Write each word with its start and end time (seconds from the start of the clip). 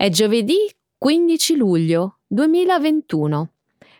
È 0.00 0.10
giovedì 0.10 0.58
15 0.96 1.56
luglio 1.56 2.20
2021. 2.28 3.50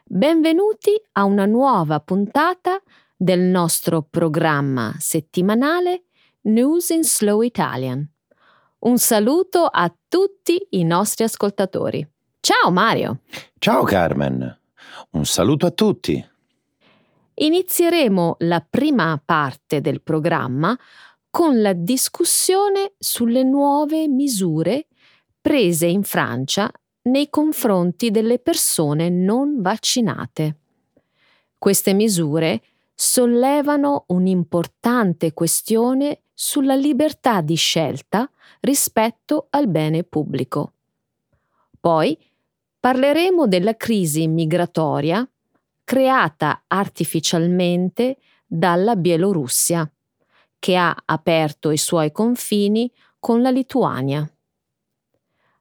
Benvenuti 0.05 0.93
a 1.15 1.25
una 1.25 1.45
nuova 1.45 1.99
puntata 1.99 2.81
del 3.17 3.41
nostro 3.41 4.07
programma 4.09 4.95
settimanale 5.01 6.05
News 6.43 6.91
in 6.91 7.03
Slow 7.03 7.41
Italian. 7.41 8.09
Un 8.79 8.99
saluto 8.99 9.65
a 9.65 9.93
tutti 10.07 10.69
i 10.71 10.85
nostri 10.85 11.25
ascoltatori. 11.25 12.09
Ciao 12.39 12.71
Mario. 12.71 13.23
Ciao 13.59 13.83
Carmen. 13.83 14.57
Un 15.11 15.25
saluto 15.25 15.67
a 15.67 15.73
tutti. 15.73 16.25
Inizieremo 17.35 18.37
la 18.43 18.65
prima 18.65 19.21
parte 19.25 19.81
del 19.81 20.01
programma 20.01 20.79
con 21.29 21.61
la 21.61 21.73
discussione 21.73 22.93
sulle 22.99 23.43
nuove 23.43 24.07
misure 24.07 24.87
prese 25.49 25.87
in 25.87 26.03
Francia 26.03 26.71
nei 27.05 27.31
confronti 27.31 28.11
delle 28.11 28.39
persone 28.39 29.09
non 29.09 29.63
vaccinate. 29.63 30.57
Queste 31.57 31.95
misure 31.95 32.61
sollevano 32.95 34.05
un'importante 34.09 35.33
questione 35.33 36.25
sulla 36.35 36.75
libertà 36.75 37.41
di 37.41 37.55
scelta 37.55 38.31
rispetto 38.61 39.47
al 39.49 39.69
bene 39.69 40.05
pubblico. 40.05 40.75
Poi 41.81 42.19
parleremo 42.79 43.47
della 43.47 43.75
crisi 43.75 44.29
migratoria 44.29 45.27
creata 45.83 46.65
artificialmente 46.67 48.19
dalla 48.47 48.97
Bielorussia, 48.97 49.91
che 50.59 50.77
ha 50.77 50.95
aperto 51.07 51.71
i 51.71 51.79
suoi 51.79 52.13
confini 52.13 52.93
con 53.19 53.41
la 53.41 53.49
Lituania. 53.49 54.31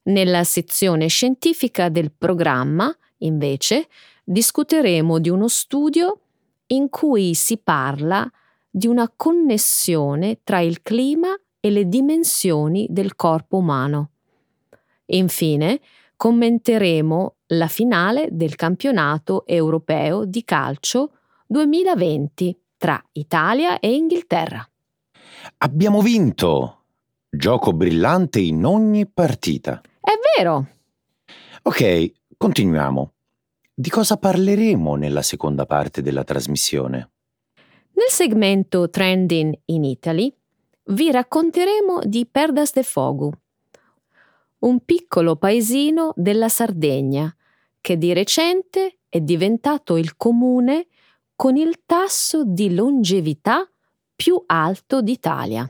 Nella 0.08 0.46
sezione 0.46 1.08
scientifica 1.08 1.90
del 1.90 2.14
programma, 2.18 2.96
invece, 3.20 3.88
discuteremo 4.24 5.20
di 5.20 5.30
uno 5.30 5.50
studio 5.50 6.20
in 6.68 6.90
cui 6.90 7.34
si 7.34 7.58
parla 7.58 8.30
di 8.70 8.88
una 8.88 9.12
connessione 9.14 10.40
tra 10.44 10.60
il 10.60 10.82
clima 10.82 11.38
e 11.60 11.70
le 11.70 11.90
dimensioni 11.90 12.88
del 12.90 13.18
corpo 13.18 13.58
umano. 13.58 14.12
Infine, 15.08 15.82
commenteremo 16.16 17.36
la 17.48 17.68
finale 17.68 18.30
del 18.32 18.56
campionato 18.56 19.46
europeo 19.46 20.24
di 20.24 20.44
calcio 20.46 21.12
2020 21.48 22.58
tra 22.78 23.02
Italia 23.14 23.80
e 23.80 23.94
Inghilterra. 23.94 24.66
Abbiamo 25.58 26.02
vinto! 26.02 26.84
Gioco 27.30 27.74
brillante 27.74 28.40
in 28.40 28.64
ogni 28.64 29.06
partita. 29.06 29.82
È 30.08 30.14
vero. 30.38 30.66
Ok, 31.64 32.14
continuiamo. 32.38 33.12
Di 33.74 33.90
cosa 33.90 34.16
parleremo 34.16 34.96
nella 34.96 35.22
seconda 35.22 35.66
parte 35.66 36.02
della 36.02 36.24
trasmissione? 36.24 37.12
Nel 37.92 38.08
segmento 38.08 38.90
Trending 38.90 39.54
in 39.66 39.84
Italy 39.84 40.34
vi 40.92 41.12
racconteremo 41.12 42.00
di 42.06 42.26
Perdas 42.26 42.72
de 42.72 42.84
Fogu, 42.84 43.30
un 44.60 44.86
piccolo 44.86 45.36
paesino 45.36 46.14
della 46.16 46.48
Sardegna 46.48 47.36
che 47.82 47.98
di 47.98 48.14
recente 48.14 49.00
è 49.10 49.20
diventato 49.20 49.98
il 49.98 50.16
comune 50.16 50.88
con 51.36 51.58
il 51.58 51.82
tasso 51.86 52.46
di 52.46 52.74
longevità 52.74 53.70
più 54.16 54.42
alto 54.46 55.02
d'Italia. 55.02 55.70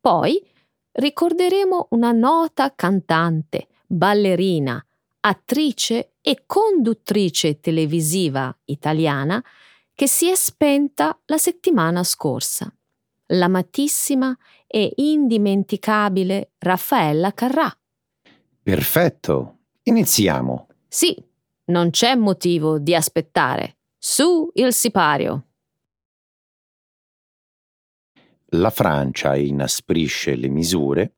Poi 0.00 0.42
ricorderemo 0.92 1.88
una 1.90 2.12
nota 2.12 2.74
cantante, 2.74 3.68
ballerina, 3.86 4.84
attrice 5.20 6.14
e 6.20 6.44
conduttrice 6.46 7.60
televisiva 7.60 8.56
italiana 8.64 9.42
che 9.94 10.08
si 10.08 10.28
è 10.28 10.34
spenta 10.34 11.18
la 11.26 11.38
settimana 11.38 12.02
scorsa, 12.02 12.72
l'amatissima 13.26 14.36
e 14.66 14.92
indimenticabile 14.96 16.52
Raffaella 16.58 17.32
Carrà. 17.32 17.72
Perfetto, 18.62 19.58
iniziamo. 19.82 20.68
Sì, 20.88 21.16
non 21.66 21.90
c'è 21.90 22.14
motivo 22.14 22.78
di 22.78 22.94
aspettare. 22.94 23.76
Su 23.98 24.50
il 24.54 24.72
sipario 24.72 25.51
la 28.54 28.70
Francia 28.70 29.36
inasprisce 29.36 30.34
le 30.36 30.48
misure 30.48 31.14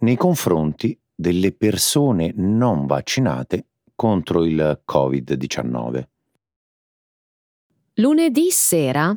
nei 0.00 0.16
confronti 0.16 0.98
delle 1.14 1.52
persone 1.52 2.32
non 2.34 2.86
vaccinate 2.86 3.66
contro 3.94 4.44
il 4.44 4.82
Covid-19. 4.90 6.02
Lunedì 7.94 8.50
sera 8.50 9.16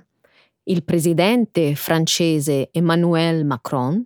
il 0.63 0.83
presidente 0.83 1.75
francese 1.75 2.69
Emmanuel 2.71 3.45
Macron 3.45 4.05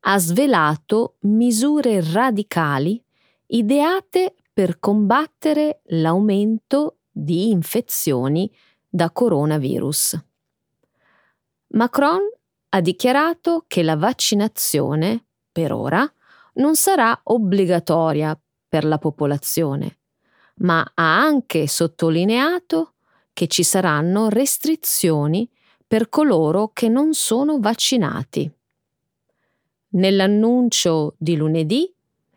ha 0.00 0.18
svelato 0.18 1.16
misure 1.20 2.02
radicali 2.12 3.02
ideate 3.46 4.34
per 4.52 4.78
combattere 4.78 5.80
l'aumento 5.86 6.98
di 7.10 7.50
infezioni 7.50 8.50
da 8.88 9.10
coronavirus. 9.10 10.24
Macron 11.68 12.20
ha 12.74 12.80
dichiarato 12.80 13.64
che 13.66 13.82
la 13.82 13.96
vaccinazione, 13.96 15.26
per 15.52 15.72
ora, 15.72 16.10
non 16.54 16.74
sarà 16.74 17.18
obbligatoria 17.24 18.38
per 18.66 18.84
la 18.84 18.96
popolazione, 18.96 19.98
ma 20.56 20.80
ha 20.94 21.20
anche 21.20 21.66
sottolineato 21.66 22.94
che 23.34 23.46
ci 23.46 23.62
saranno 23.62 24.30
restrizioni 24.30 25.48
per 25.86 26.08
coloro 26.08 26.70
che 26.72 26.88
non 26.88 27.12
sono 27.12 27.58
vaccinati. 27.60 28.50
Nell'annuncio 29.88 31.14
di 31.18 31.36
lunedì, 31.36 31.94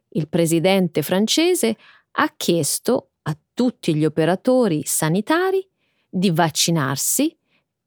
il 0.09 0.27
presidente 0.27 1.01
francese 1.01 1.77
ha 2.11 2.33
chiesto 2.35 3.11
a 3.21 3.37
tutti 3.53 3.95
gli 3.95 4.03
operatori 4.03 4.83
sanitari 4.83 5.65
di 6.09 6.29
vaccinarsi 6.31 7.37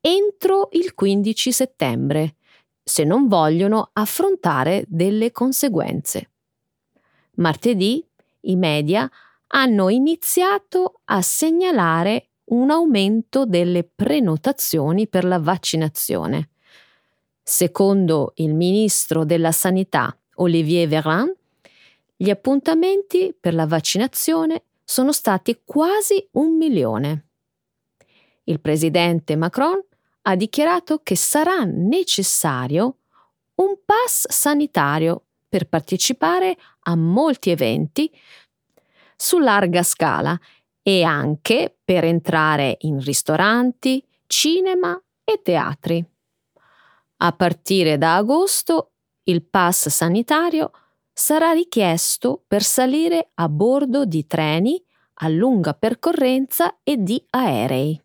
entro 0.00 0.68
il 0.72 0.94
15 0.94 1.52
settembre 1.52 2.36
se 2.88 3.04
non 3.04 3.28
vogliono 3.28 3.90
affrontare 3.92 4.84
delle 4.88 5.30
conseguenze. 5.30 6.30
Martedì 7.34 8.04
i 8.40 8.56
media 8.56 9.08
hanno 9.48 9.90
iniziato 9.90 11.00
a 11.04 11.20
segnalare 11.20 12.30
un 12.46 12.70
aumento 12.70 13.44
delle 13.44 13.84
prenotazioni 13.84 15.06
per 15.06 15.24
la 15.24 15.38
vaccinazione. 15.38 16.48
Secondo 17.42 18.32
il 18.36 18.54
ministro 18.54 19.24
della 19.24 19.52
Sanità 19.52 20.16
Olivier 20.36 20.88
Véran, 20.88 21.30
gli 22.16 22.30
appuntamenti 22.30 23.36
per 23.38 23.52
la 23.52 23.66
vaccinazione 23.66 24.62
sono 24.82 25.12
stati 25.12 25.60
quasi 25.64 26.26
un 26.32 26.56
milione. 26.56 27.26
Il 28.44 28.60
presidente 28.60 29.36
Macron 29.36 29.78
ha 30.28 30.36
dichiarato 30.36 31.00
che 31.02 31.16
sarà 31.16 31.64
necessario 31.64 32.98
un 33.56 33.78
pass 33.84 34.28
sanitario 34.28 35.24
per 35.48 35.66
partecipare 35.66 36.54
a 36.80 36.94
molti 36.96 37.48
eventi 37.48 38.12
su 39.16 39.38
larga 39.38 39.82
scala 39.82 40.38
e 40.82 41.02
anche 41.02 41.78
per 41.82 42.04
entrare 42.04 42.76
in 42.80 43.00
ristoranti, 43.00 44.06
cinema 44.26 45.00
e 45.24 45.40
teatri. 45.42 46.04
A 47.20 47.32
partire 47.32 47.96
da 47.96 48.16
agosto 48.16 48.92
il 49.24 49.42
pass 49.42 49.88
sanitario 49.88 50.70
sarà 51.10 51.52
richiesto 51.52 52.44
per 52.46 52.62
salire 52.62 53.30
a 53.34 53.48
bordo 53.48 54.04
di 54.04 54.26
treni 54.26 54.80
a 55.20 55.28
lunga 55.28 55.72
percorrenza 55.72 56.80
e 56.82 56.98
di 56.98 57.24
aerei. 57.30 58.00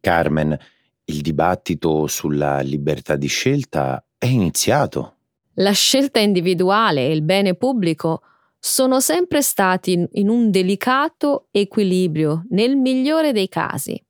Carmen, 0.00 0.58
il 1.04 1.20
dibattito 1.20 2.06
sulla 2.06 2.60
libertà 2.60 3.16
di 3.16 3.26
scelta 3.26 4.04
è 4.16 4.26
iniziato. 4.26 5.16
La 5.54 5.72
scelta 5.72 6.20
individuale 6.20 7.06
e 7.06 7.12
il 7.12 7.22
bene 7.22 7.54
pubblico 7.54 8.22
sono 8.58 9.00
sempre 9.00 9.42
stati 9.42 10.06
in 10.12 10.28
un 10.28 10.50
delicato 10.50 11.48
equilibrio 11.50 12.44
nel 12.50 12.76
migliore 12.76 13.32
dei 13.32 13.48
casi. 13.48 14.02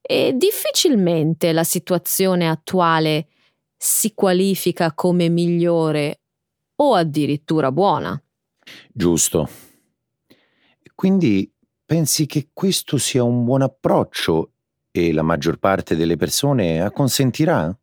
E 0.00 0.32
difficilmente 0.34 1.52
la 1.52 1.64
situazione 1.64 2.48
attuale 2.48 3.28
si 3.76 4.14
qualifica 4.14 4.92
come 4.94 5.28
migliore 5.28 6.20
o 6.76 6.94
addirittura 6.94 7.70
buona. 7.72 8.20
Giusto. 8.92 9.48
Quindi 10.94 11.52
pensi 11.84 12.26
che 12.26 12.50
questo 12.52 12.98
sia 12.98 13.22
un 13.22 13.44
buon 13.44 13.62
approccio 13.62 14.52
e 14.96 15.12
la 15.12 15.22
maggior 15.22 15.58
parte 15.58 15.96
delle 15.96 16.16
persone 16.16 16.80
acconsentirà? 16.80 17.76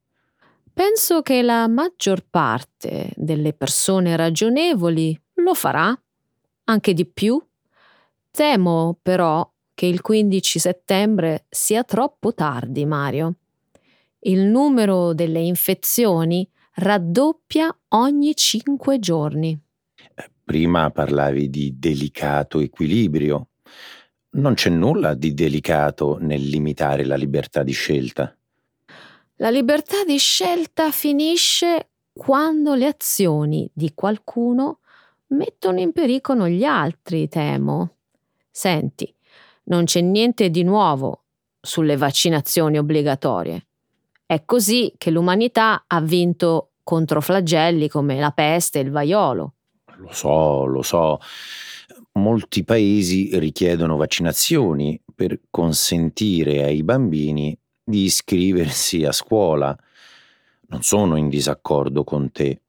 Penso 0.74 1.22
che 1.22 1.42
la 1.44 1.68
maggior 1.68 2.26
parte 2.28 3.12
delle 3.16 3.54
persone 3.54 4.16
ragionevoli 4.16 5.20
lo 5.36 5.54
farà, 5.54 5.96
anche 6.66 6.94
di 6.94 7.06
più. 7.06 7.42
Temo 8.32 8.98
però 9.02 9.48
che 9.76 9.86
il 9.86 10.02
15 10.02 10.60
settembre 10.60 11.46
sia 11.50 11.84
troppo 11.84 12.34
tardi, 12.34 12.86
Mario. 12.86 13.36
Il 14.20 14.42
numero 14.42 15.14
delle 15.14 15.42
infezioni 15.42 16.50
raddoppia 16.76 17.76
ogni 17.90 18.36
cinque 18.36 18.98
giorni. 18.98 19.60
Prima 20.44 20.90
parlavi 20.90 21.50
di 21.50 21.76
delicato 21.78 22.60
equilibrio. 22.60 23.50
Non 24.36 24.56
c'è 24.56 24.70
nulla 24.70 25.14
di 25.14 25.34
delicato 25.34 26.18
nel 26.20 26.42
limitare 26.42 27.06
la 27.06 27.16
libertà 27.16 27.62
di 27.62 27.72
scelta. 27.72 28.36
La 29.36 29.50
libertà 29.50 30.04
di 30.04 30.18
scelta 30.18 30.90
finisce 30.92 31.90
quando 32.12 32.74
le 32.74 32.88
azioni 32.88 33.70
di 33.72 33.92
qualcuno 33.94 34.80
mettono 35.28 35.80
in 35.80 35.92
pericolo 35.92 36.48
gli 36.48 36.64
altri, 36.64 37.28
temo. 37.28 37.96
Senti, 38.50 39.14
non 39.66 39.86
c'è 39.86 40.02
niente 40.02 40.50
di 40.50 40.64
nuovo 40.64 41.24
sulle 41.62 41.96
vaccinazioni 41.96 42.78
obbligatorie. 42.80 43.66
È 44.26 44.46
così 44.46 44.94
che 44.98 45.12
l'umanità 45.12 45.84
ha 45.86 46.02
vinto 46.02 46.72
contro 46.84 47.22
flagelli 47.22 47.88
come 47.88 48.20
la 48.20 48.32
peste 48.32 48.80
e 48.80 48.82
il 48.82 48.92
vaiolo. 48.92 49.54
Lo 49.98 50.12
so, 50.12 50.66
lo 50.66 50.82
so. 50.82 51.20
Molti 52.16 52.64
paesi 52.64 53.38
richiedono 53.40 53.98
vaccinazioni 53.98 55.02
per 55.16 55.40
consentire 55.50 56.64
ai 56.64 56.84
bambini 56.84 57.58
di 57.84 58.04
iscriversi 58.04 59.04
a 59.04 59.12
scuola. 59.12 59.76
Non 60.68 60.84
sono 60.84 61.16
in 61.16 61.28
disaccordo 61.28 62.04
con 62.04 62.32
te. 62.32 62.62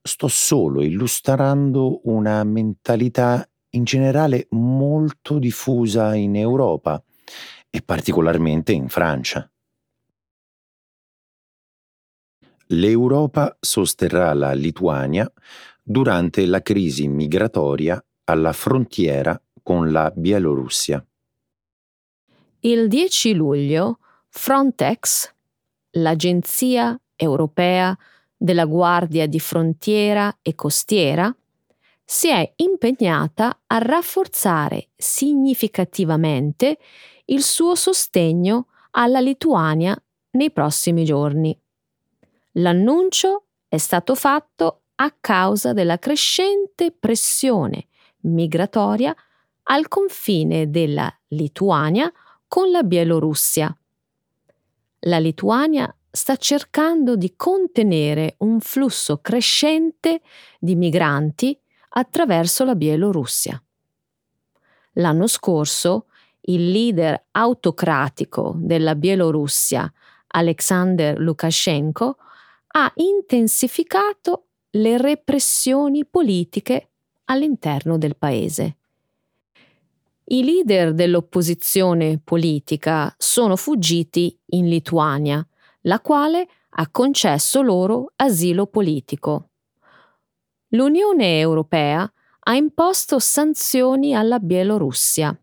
Sto 0.00 0.28
solo 0.28 0.82
illustrando 0.82 2.00
una 2.04 2.44
mentalità 2.44 3.48
in 3.70 3.82
generale 3.82 4.46
molto 4.50 5.38
diffusa 5.38 6.14
in 6.14 6.36
Europa 6.36 7.02
e 7.68 7.82
particolarmente 7.82 8.72
in 8.72 8.88
Francia. 8.88 9.50
L'Europa 12.68 13.56
sosterrà 13.60 14.32
la 14.32 14.52
Lituania 14.52 15.30
durante 15.82 16.46
la 16.46 16.62
crisi 16.62 17.06
migratoria 17.08 18.02
alla 18.26 18.52
frontiera 18.52 19.40
con 19.62 19.90
la 19.90 20.12
Bielorussia. 20.14 21.04
Il 22.60 22.88
10 22.88 23.34
luglio 23.34 23.98
Frontex, 24.28 25.32
l'Agenzia 25.92 26.98
europea 27.14 27.96
della 28.36 28.64
Guardia 28.64 29.26
di 29.26 29.40
Frontiera 29.40 30.38
e 30.42 30.54
Costiera, 30.54 31.34
si 32.04 32.28
è 32.28 32.52
impegnata 32.56 33.62
a 33.66 33.78
rafforzare 33.78 34.88
significativamente 34.96 36.78
il 37.26 37.42
suo 37.42 37.74
sostegno 37.74 38.68
alla 38.92 39.20
Lituania 39.20 40.00
nei 40.32 40.50
prossimi 40.50 41.04
giorni. 41.04 41.58
L'annuncio 42.52 43.44
è 43.68 43.78
stato 43.78 44.14
fatto 44.14 44.82
a 44.96 45.14
causa 45.18 45.72
della 45.72 45.98
crescente 45.98 46.92
pressione 46.92 47.88
migratoria 48.22 49.14
al 49.64 49.88
confine 49.88 50.70
della 50.70 51.12
Lituania 51.28 52.12
con 52.46 52.70
la 52.70 52.82
Bielorussia. 52.82 53.76
La 55.00 55.18
Lituania 55.18 55.94
sta 56.10 56.36
cercando 56.36 57.16
di 57.16 57.34
contenere 57.36 58.36
un 58.38 58.60
flusso 58.60 59.18
crescente 59.18 60.22
di 60.58 60.74
migranti 60.74 61.58
attraverso 61.90 62.64
la 62.64 62.74
Bielorussia. 62.74 63.62
L'anno 64.92 65.26
scorso 65.26 66.06
il 66.48 66.70
leader 66.70 67.26
autocratico 67.32 68.54
della 68.56 68.94
Bielorussia, 68.94 69.92
Alexander 70.28 71.18
Lukashenko, 71.18 72.16
ha 72.68 72.92
intensificato 72.96 74.46
le 74.70 74.96
repressioni 74.98 76.04
politiche 76.04 76.90
all'interno 77.26 77.98
del 77.98 78.16
paese. 78.16 78.76
I 80.28 80.42
leader 80.42 80.92
dell'opposizione 80.92 82.18
politica 82.22 83.14
sono 83.16 83.54
fuggiti 83.54 84.36
in 84.46 84.68
Lituania, 84.68 85.46
la 85.82 86.00
quale 86.00 86.48
ha 86.68 86.90
concesso 86.90 87.62
loro 87.62 88.12
asilo 88.16 88.66
politico. 88.66 89.50
L'Unione 90.70 91.38
Europea 91.38 92.10
ha 92.40 92.54
imposto 92.54 93.20
sanzioni 93.20 94.14
alla 94.14 94.40
Bielorussia. 94.40 95.38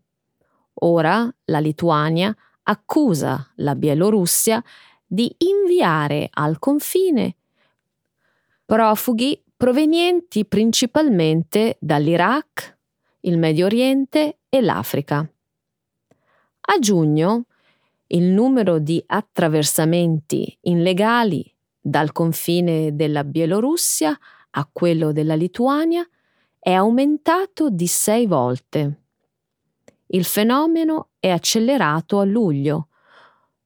Ora 0.74 1.34
la 1.44 1.58
Lituania 1.60 2.34
accusa 2.64 3.50
la 3.56 3.74
Bielorussia 3.74 4.62
di 5.06 5.34
inviare 5.38 6.28
al 6.30 6.58
confine 6.58 7.36
profughi 8.64 9.43
provenienti 9.64 10.44
principalmente 10.44 11.78
dall'Iraq, 11.80 12.76
il 13.20 13.38
Medio 13.38 13.64
Oriente 13.64 14.40
e 14.50 14.60
l'Africa. 14.60 15.26
A 16.60 16.78
giugno 16.78 17.46
il 18.08 18.24
numero 18.24 18.78
di 18.78 19.02
attraversamenti 19.06 20.54
illegali 20.64 21.50
dal 21.80 22.12
confine 22.12 22.94
della 22.94 23.24
Bielorussia 23.24 24.14
a 24.50 24.68
quello 24.70 25.12
della 25.12 25.34
Lituania 25.34 26.06
è 26.58 26.72
aumentato 26.72 27.70
di 27.70 27.86
sei 27.86 28.26
volte. 28.26 29.04
Il 30.08 30.24
fenomeno 30.24 31.12
è 31.18 31.30
accelerato 31.30 32.20
a 32.20 32.24
luglio, 32.24 32.88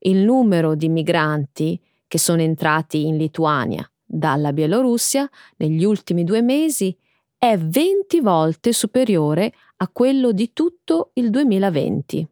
il 0.03 0.19
numero 0.19 0.77
di 0.77 0.89
migranti 0.89 1.83
che 2.07 2.19
sono 2.21 2.41
entrati 2.41 3.05
in 3.05 3.17
Lituania 3.17 3.85
dalla 4.09 4.55
Bielorussia 4.55 5.29
negli 5.57 5.85
ultimi 5.85 6.25
due 6.25 6.41
mesi 6.41 6.97
è 7.37 7.57
20 7.59 8.21
volte 8.21 8.73
superiore 8.73 9.53
a 9.77 9.89
quello 9.89 10.33
di 10.33 10.53
tutto 10.53 11.11
il 11.15 11.31
2020. 11.31 12.27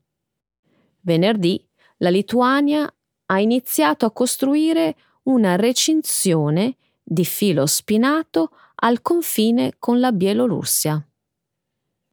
Venerdì 1.02 1.64
la 1.98 2.08
Lituania 2.08 2.92
ha 3.26 3.40
iniziato 3.40 4.06
a 4.06 4.10
costruire 4.10 4.96
una 5.24 5.56
recinzione 5.56 6.76
di 7.02 7.24
filo 7.24 7.66
spinato 7.66 8.50
al 8.76 9.02
confine 9.02 9.74
con 9.78 10.00
la 10.00 10.12
Bielorussia. 10.12 11.06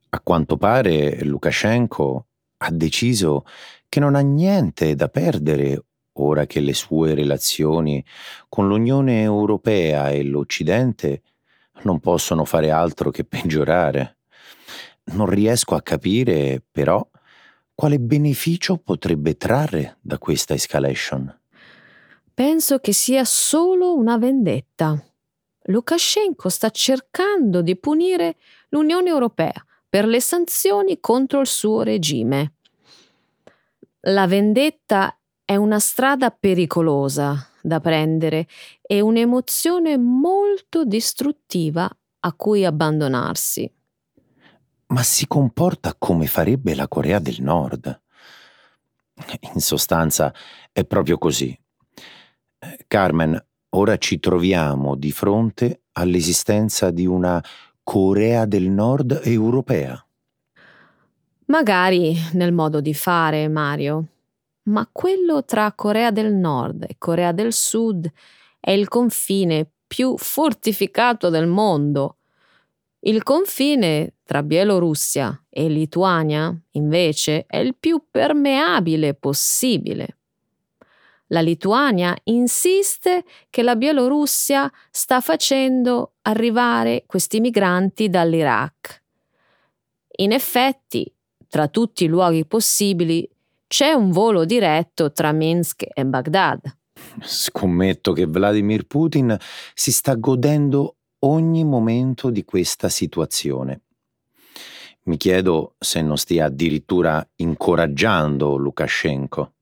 A 0.09 0.19
quanto 0.19 0.57
pare 0.57 1.23
Lukashenko 1.23 2.25
ha 2.57 2.71
deciso 2.71 3.45
che 3.89 3.99
non 3.99 4.15
ha 4.15 4.19
niente 4.19 4.95
da 4.95 5.07
perdere 5.07 5.83
ora 6.13 6.46
che 6.46 6.60
le 6.60 6.74
sue 6.74 7.13
relazioni 7.13 8.03
con 8.50 8.67
l'Unione 8.67 9.22
Europea 9.22 10.10
e 10.10 10.24
l'Occidente 10.24 11.22
non 11.84 12.00
possono 12.00 12.46
fare 12.46 12.70
altro 12.72 13.10
che 13.10 13.24
peggiorare. 13.24 14.17
Non 15.05 15.27
riesco 15.27 15.75
a 15.75 15.82
capire, 15.82 16.62
però, 16.72 17.05
quale 17.74 18.00
beneficio 18.00 18.77
potrebbe 18.77 19.36
trarre 19.36 19.98
da 20.01 20.17
questa 20.17 20.53
escalation. 20.53 21.39
Penso 22.34 22.79
che 22.79 22.93
sia 22.93 23.25
solo 23.25 23.96
una 23.96 24.17
vendetta. 24.17 25.01
Lukashenko 25.65 26.50
sta 26.50 26.70
cercando 26.70 27.62
di 27.62 27.75
punire 27.77 28.36
l'Unione 28.70 29.10
Europea 29.10 29.53
per 29.88 30.05
le 30.05 30.20
sanzioni 30.20 31.00
contro 31.00 31.41
il 31.41 31.48
suo 31.48 31.84
regime. 31.84 32.53
La 34.08 34.27
vendetta 34.27 35.15
è 35.45 35.55
una 35.55 35.79
strada 35.79 36.31
pericolosa 36.31 37.47
da 37.62 37.79
prendere 37.79 38.47
e 38.81 39.01
un'emozione 39.01 39.97
molto 39.97 40.85
distruttiva 40.85 41.89
a 42.19 42.33
cui 42.33 42.65
abbandonarsi. 42.65 43.71
Ma 44.88 45.03
si 45.03 45.27
comporta 45.27 45.95
come 45.97 46.27
farebbe 46.27 46.75
la 46.75 46.88
Corea 46.88 47.19
del 47.19 47.38
Nord. 47.39 48.01
In 49.53 49.59
sostanza 49.59 50.33
è 50.71 50.85
proprio 50.85 51.17
così. 51.17 51.57
Carmen, 52.88 53.45
ora 53.69 53.97
ci 53.97 54.19
troviamo 54.19 54.95
di 54.95 55.12
fronte 55.12 55.83
all'esistenza 55.93 56.91
di 56.91 57.05
una 57.05 57.43
Corea 57.83 58.45
del 58.45 58.69
Nord 58.69 59.21
europea. 59.23 60.03
Magari 61.45 62.15
nel 62.33 62.53
modo 62.53 62.79
di 62.79 62.93
fare, 62.93 63.47
Mario, 63.50 64.12
ma 64.63 64.88
quello 64.91 65.43
tra 65.43 65.72
Corea 65.74 66.12
del 66.12 66.34
Nord 66.34 66.86
e 66.88 66.96
Corea 66.98 67.32
del 67.32 67.53
Sud 67.53 68.10
è 68.60 68.72
il 68.72 68.88
confine 68.88 69.70
più 69.86 70.15
fortificato 70.17 71.29
del 71.29 71.48
mondo. 71.48 72.17
Il 73.00 73.24
confine 73.24 74.15
tra 74.24 74.41
Bielorussia 74.41 75.46
e 75.50 75.67
Lituania, 75.67 76.58
invece, 76.72 77.46
è 77.46 77.58
il 77.58 77.75
più 77.77 78.05
permeabile 78.10 79.13
possibile. 79.13 80.17
La 81.27 81.41
Lituania 81.41 82.15
insiste 82.24 83.25
che 83.50 83.63
la 83.63 83.75
Bielorussia 83.75 84.72
sta 84.89 85.20
facendo 85.20 86.13
arrivare 86.22 87.03
questi 87.05 87.39
migranti 87.39 88.10
dall'Iraq. 88.10 89.01
In 90.17 90.32
effetti, 90.32 91.12
tra 91.50 91.67
tutti 91.67 92.03
i 92.03 92.08
luoghi 92.08 92.46
possibili, 92.46 93.27
c'è 93.73 93.91
un 93.91 94.11
volo 94.11 94.45
diretto 94.45 95.11
tra 95.11 95.31
Minsk 95.31 95.83
e 95.91 96.05
Baghdad. 96.05 96.61
Scommetto 97.19 98.13
che 98.13 98.27
Vladimir 98.27 98.85
Putin 98.85 99.35
si 99.73 99.91
sta 99.91 100.13
godendo 100.13 100.97
ogni 101.21 101.63
momento 101.63 102.29
di 102.29 102.45
questa 102.45 102.87
situazione. 102.87 103.81
Mi 105.05 105.17
chiedo 105.17 105.73
se 105.79 106.03
non 106.03 106.17
stia 106.17 106.45
addirittura 106.45 107.27
incoraggiando 107.37 108.57
Lukashenko. 108.57 109.53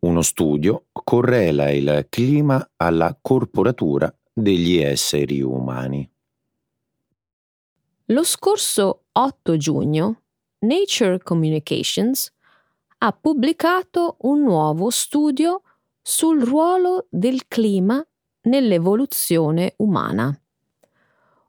Uno 0.00 0.22
studio 0.22 0.86
correla 0.90 1.70
il 1.70 2.06
clima 2.08 2.68
alla 2.78 3.16
corporatura 3.22 4.12
degli 4.32 4.78
esseri 4.78 5.40
umani. 5.40 6.10
Lo 8.06 8.24
scorso 8.24 9.04
8 9.12 9.56
giugno 9.56 10.21
Nature 10.62 11.18
Communications 11.18 12.32
ha 12.98 13.12
pubblicato 13.12 14.16
un 14.20 14.42
nuovo 14.42 14.90
studio 14.90 15.62
sul 16.00 16.40
ruolo 16.40 17.06
del 17.10 17.48
clima 17.48 18.04
nell'evoluzione 18.42 19.74
umana. 19.78 20.32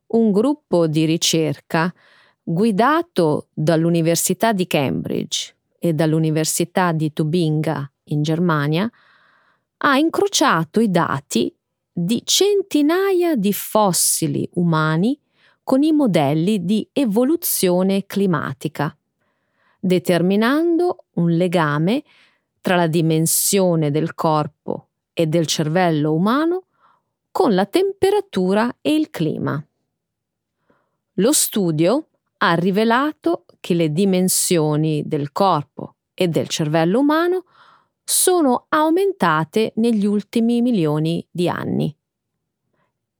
Un 0.08 0.32
gruppo 0.32 0.88
di 0.88 1.06
ricerca 1.06 1.94
guidato 2.42 3.50
dall'Università 3.54 4.52
di 4.52 4.66
Cambridge 4.66 5.56
e 5.78 5.94
dall'Università 5.94 6.92
di 6.92 7.14
Tubinga 7.14 7.88
in 8.06 8.24
Germania 8.24 8.90
ha 9.78 9.96
incrociato 9.96 10.80
i 10.80 10.90
dati 10.90 11.56
di 11.92 12.20
centinaia 12.26 13.36
di 13.36 13.54
fossili 13.54 14.50
umani 14.54 15.16
con 15.64 15.84
i 15.84 15.92
modelli 15.92 16.66
di 16.66 16.90
evoluzione 16.92 18.08
climatica, 18.08 18.98
determinando 19.86 21.08
un 21.16 21.32
legame 21.32 22.06
tra 22.62 22.78
la 22.78 22.88
dimensione 22.88 23.92
del 23.92 24.16
corpo 24.16 24.92
e 25.12 25.28
del 25.28 25.46
cervello 25.46 26.14
umano 26.14 26.68
con 27.30 27.54
la 27.54 27.66
temperatura 27.66 28.78
e 28.80 28.96
il 28.96 29.10
clima. 29.10 29.62
Lo 31.16 31.32
studio 31.34 32.08
ha 32.38 32.54
rivelato 32.54 33.44
che 33.60 33.74
le 33.74 33.92
dimensioni 33.92 35.04
del 35.06 35.34
corpo 35.34 35.96
e 36.14 36.30
del 36.30 36.48
cervello 36.48 37.00
umano 37.00 37.44
sono 38.06 38.68
aumentate 38.70 39.74
negli 39.76 40.06
ultimi 40.06 40.62
milioni 40.62 41.28
di 41.30 41.50
anni. 41.50 41.94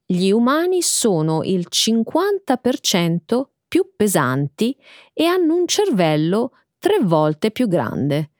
Gli 0.06 0.30
umani 0.30 0.80
sono 0.80 1.42
il 1.42 1.66
50% 1.70 3.48
più 3.74 3.90
pesanti 3.96 4.78
e 5.12 5.24
hanno 5.24 5.56
un 5.56 5.66
cervello 5.66 6.52
tre 6.78 7.00
volte 7.02 7.50
più 7.50 7.66
grande. 7.66 8.30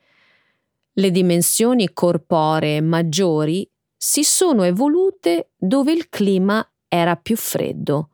Le 0.93 1.11
dimensioni 1.11 1.93
corporee 1.93 2.81
maggiori 2.81 3.69
si 3.97 4.23
sono 4.23 4.63
evolute 4.63 5.51
dove 5.57 5.91
il 5.91 6.09
clima 6.09 6.65
era 6.87 7.17
più 7.17 7.37
freddo, 7.37 8.11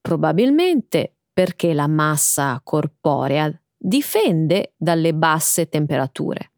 probabilmente 0.00 1.14
perché 1.32 1.72
la 1.74 1.86
massa 1.86 2.60
corporea 2.64 3.48
difende 3.76 4.72
dalle 4.76 5.14
basse 5.14 5.68
temperature. 5.68 6.50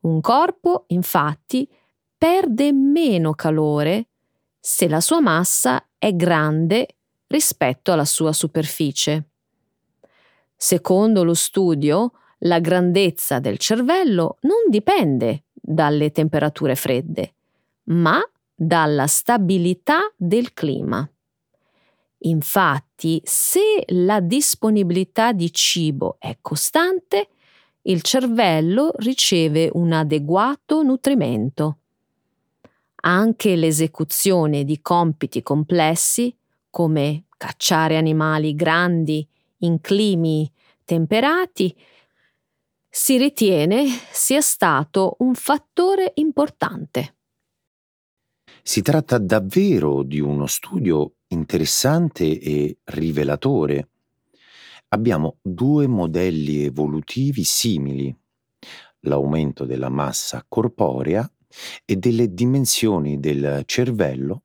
Un 0.00 0.22
corpo, 0.22 0.84
infatti, 0.86 1.68
perde 2.16 2.72
meno 2.72 3.34
calore 3.34 4.08
se 4.58 4.88
la 4.88 5.00
sua 5.02 5.20
massa 5.20 5.90
è 5.98 6.14
grande 6.14 6.97
rispetto 7.28 7.92
alla 7.92 8.04
sua 8.04 8.32
superficie. 8.32 9.24
Secondo 10.56 11.24
lo 11.24 11.34
studio, 11.34 12.12
la 12.42 12.58
grandezza 12.58 13.38
del 13.38 13.58
cervello 13.58 14.38
non 14.42 14.68
dipende 14.68 15.44
dalle 15.52 16.10
temperature 16.10 16.74
fredde, 16.74 17.34
ma 17.84 18.20
dalla 18.54 19.06
stabilità 19.06 20.12
del 20.16 20.52
clima. 20.52 21.08
Infatti, 22.22 23.20
se 23.24 23.84
la 23.88 24.20
disponibilità 24.20 25.32
di 25.32 25.52
cibo 25.52 26.16
è 26.18 26.38
costante, 26.40 27.28
il 27.82 28.02
cervello 28.02 28.92
riceve 28.96 29.70
un 29.72 29.92
adeguato 29.92 30.82
nutrimento. 30.82 31.78
Anche 33.02 33.54
l'esecuzione 33.54 34.64
di 34.64 34.80
compiti 34.80 35.42
complessi, 35.42 36.34
come 36.70 37.24
cacciare 37.36 37.96
animali 37.96 38.54
grandi 38.54 39.26
in 39.58 39.80
climi 39.80 40.50
temperati, 40.84 41.74
si 42.88 43.16
ritiene 43.16 43.86
sia 44.10 44.40
stato 44.40 45.16
un 45.18 45.34
fattore 45.34 46.12
importante. 46.14 47.16
Si 48.62 48.82
tratta 48.82 49.18
davvero 49.18 50.02
di 50.02 50.20
uno 50.20 50.46
studio 50.46 51.14
interessante 51.28 52.38
e 52.38 52.78
rivelatore 52.84 53.88
abbiamo 54.88 55.38
due 55.42 55.86
modelli 55.86 56.64
evolutivi 56.64 57.44
simili, 57.44 58.14
l'aumento 59.00 59.64
della 59.64 59.90
massa 59.90 60.44
corporea 60.48 61.30
e 61.84 61.96
delle 61.96 62.32
dimensioni 62.32 63.20
del 63.20 63.62
cervello 63.66 64.42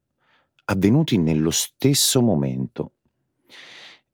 avvenuti 0.65 1.17
nello 1.17 1.51
stesso 1.51 2.22
momento. 2.22 2.93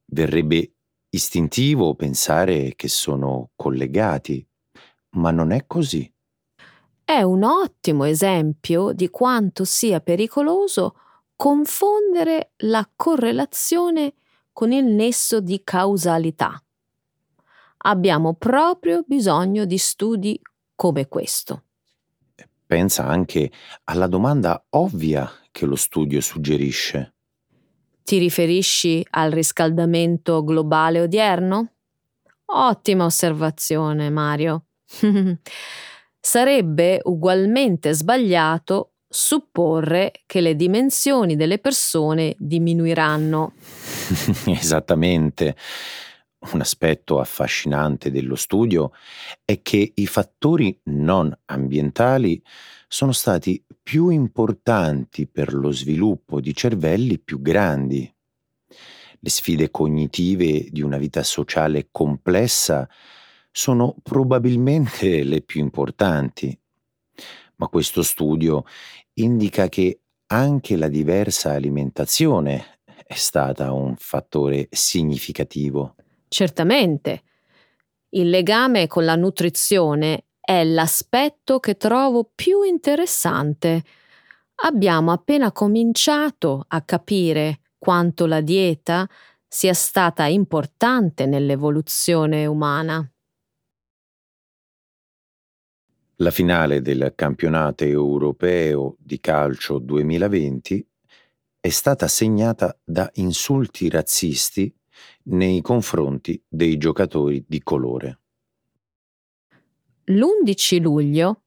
Verrebbe 0.05 0.73
istintivo 1.09 1.95
pensare 1.95 2.73
che 2.75 2.87
sono 2.87 3.51
collegati, 3.55 4.45
ma 5.11 5.31
non 5.31 5.51
è 5.51 5.65
così. 5.65 6.11
È 7.03 7.21
un 7.21 7.43
ottimo 7.43 8.03
esempio 8.03 8.91
di 8.91 9.09
quanto 9.09 9.63
sia 9.63 9.99
pericoloso 9.99 10.95
confondere 11.35 12.51
la 12.57 12.87
correlazione 12.95 14.13
con 14.51 14.71
il 14.71 14.85
nesso 14.85 15.39
di 15.39 15.61
causalità. 15.63 16.61
Abbiamo 17.77 18.33
proprio 18.33 19.03
bisogno 19.07 19.65
di 19.65 19.77
studi 19.77 20.39
come 20.75 21.07
questo. 21.07 21.63
Pensa 22.65 23.07
anche 23.07 23.51
alla 23.85 24.07
domanda 24.07 24.63
ovvia 24.71 25.27
che 25.59 25.65
lo 25.65 25.75
studio 25.75 26.21
suggerisce. 26.21 27.15
Ti 28.01 28.17
riferisci 28.17 29.05
al 29.09 29.29
riscaldamento 29.29 30.41
globale 30.41 31.01
odierno? 31.01 31.73
Ottima 32.45 33.03
osservazione, 33.03 34.09
Mario. 34.09 34.67
Sarebbe 36.17 37.01
ugualmente 37.03 37.93
sbagliato 37.93 38.93
supporre 39.09 40.13
che 40.25 40.39
le 40.39 40.55
dimensioni 40.55 41.35
delle 41.35 41.59
persone 41.59 42.35
diminuiranno. 42.37 43.51
Esattamente. 44.47 45.57
Un 46.53 46.61
aspetto 46.61 47.19
affascinante 47.19 48.11
dello 48.11 48.35
studio 48.35 48.93
è 49.43 49.61
che 49.61 49.91
i 49.93 50.07
fattori 50.07 50.79
non 50.85 51.37
ambientali 51.47 52.41
sono 52.87 53.11
stati 53.11 53.61
più 53.89 54.09
importanti 54.09 55.25
per 55.25 55.51
lo 55.51 55.71
sviluppo 55.71 56.39
di 56.39 56.53
cervelli 56.53 57.17
più 57.17 57.41
grandi. 57.41 58.13
Le 59.19 59.29
sfide 59.31 59.71
cognitive 59.71 60.67
di 60.69 60.83
una 60.83 60.99
vita 60.99 61.23
sociale 61.23 61.87
complessa 61.89 62.87
sono 63.51 63.95
probabilmente 64.03 65.23
le 65.25 65.41
più 65.41 65.61
importanti 65.61 66.55
ma 67.55 67.67
questo 67.67 68.03
studio 68.03 68.63
indica 69.15 69.67
che 69.69 70.01
anche 70.27 70.75
la 70.75 70.87
diversa 70.87 71.53
alimentazione 71.53 72.81
è 73.07 73.15
stata 73.15 73.71
un 73.71 73.95
fattore 73.97 74.67
significativo. 74.69 75.95
Certamente. 76.27 77.23
Il 78.09 78.29
legame 78.29 78.85
con 78.85 79.03
la 79.03 79.15
nutrizione 79.15 80.25
è 80.49 80.63
l'aspetto 80.63 81.59
che 81.59 81.77
trovo 81.77 82.31
più 82.33 82.63
interessante. 82.63 83.83
Abbiamo 84.63 85.11
appena 85.11 85.51
cominciato 85.51 86.65
a 86.69 86.81
capire 86.81 87.59
quanto 87.77 88.25
la 88.25 88.41
dieta 88.41 89.07
sia 89.47 89.75
stata 89.75 90.25
importante 90.25 91.27
nell'evoluzione 91.27 92.47
umana. 92.47 93.07
La 96.15 96.31
finale 96.31 96.81
del 96.81 97.13
campionato 97.13 97.83
europeo 97.83 98.95
di 98.97 99.19
calcio 99.19 99.77
2020 99.77 100.87
è 101.59 101.69
stata 101.69 102.07
segnata 102.07 102.75
da 102.83 103.07
insulti 103.15 103.87
razzisti 103.87 104.75
nei 105.25 105.61
confronti 105.61 106.41
dei 106.47 106.77
giocatori 106.77 107.45
di 107.47 107.61
colore. 107.61 108.18
L'11 110.11 110.81
luglio 110.81 111.41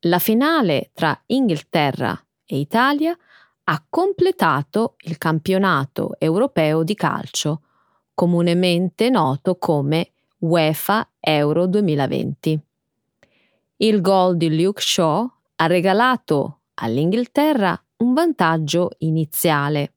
la 0.00 0.18
finale 0.18 0.90
tra 0.92 1.18
Inghilterra 1.26 2.14
e 2.44 2.58
Italia 2.58 3.16
ha 3.64 3.86
completato 3.88 4.96
il 5.04 5.16
campionato 5.16 6.16
europeo 6.18 6.82
di 6.82 6.94
calcio, 6.94 7.62
comunemente 8.12 9.08
noto 9.08 9.56
come 9.56 10.10
UEFA 10.40 11.08
Euro 11.20 11.66
2020. 11.66 12.60
Il 13.76 14.02
gol 14.02 14.36
di 14.36 14.62
Luke 14.62 14.82
Shaw 14.82 15.30
ha 15.56 15.66
regalato 15.66 16.58
all'Inghilterra 16.74 17.82
un 17.98 18.12
vantaggio 18.12 18.90
iniziale. 18.98 19.94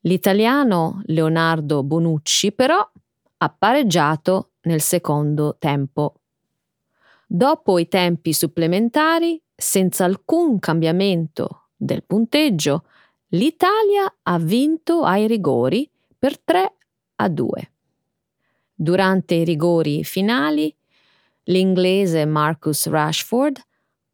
L'italiano 0.00 1.02
Leonardo 1.04 1.84
Bonucci 1.84 2.50
però 2.50 2.90
ha 3.36 3.48
pareggiato 3.56 4.54
nel 4.62 4.80
secondo 4.80 5.54
tempo. 5.60 6.17
Dopo 7.30 7.78
i 7.78 7.88
tempi 7.88 8.32
supplementari, 8.32 9.38
senza 9.54 10.06
alcun 10.06 10.58
cambiamento 10.58 11.68
del 11.76 12.02
punteggio, 12.02 12.84
l'Italia 13.28 14.10
ha 14.22 14.38
vinto 14.38 15.02
ai 15.02 15.26
rigori 15.26 15.88
per 16.18 16.40
3 16.40 16.74
a 17.16 17.28
2. 17.28 17.72
Durante 18.74 19.34
i 19.34 19.44
rigori 19.44 20.04
finali, 20.04 20.74
l'inglese 21.44 22.24
Marcus 22.24 22.88
Rashford 22.88 23.60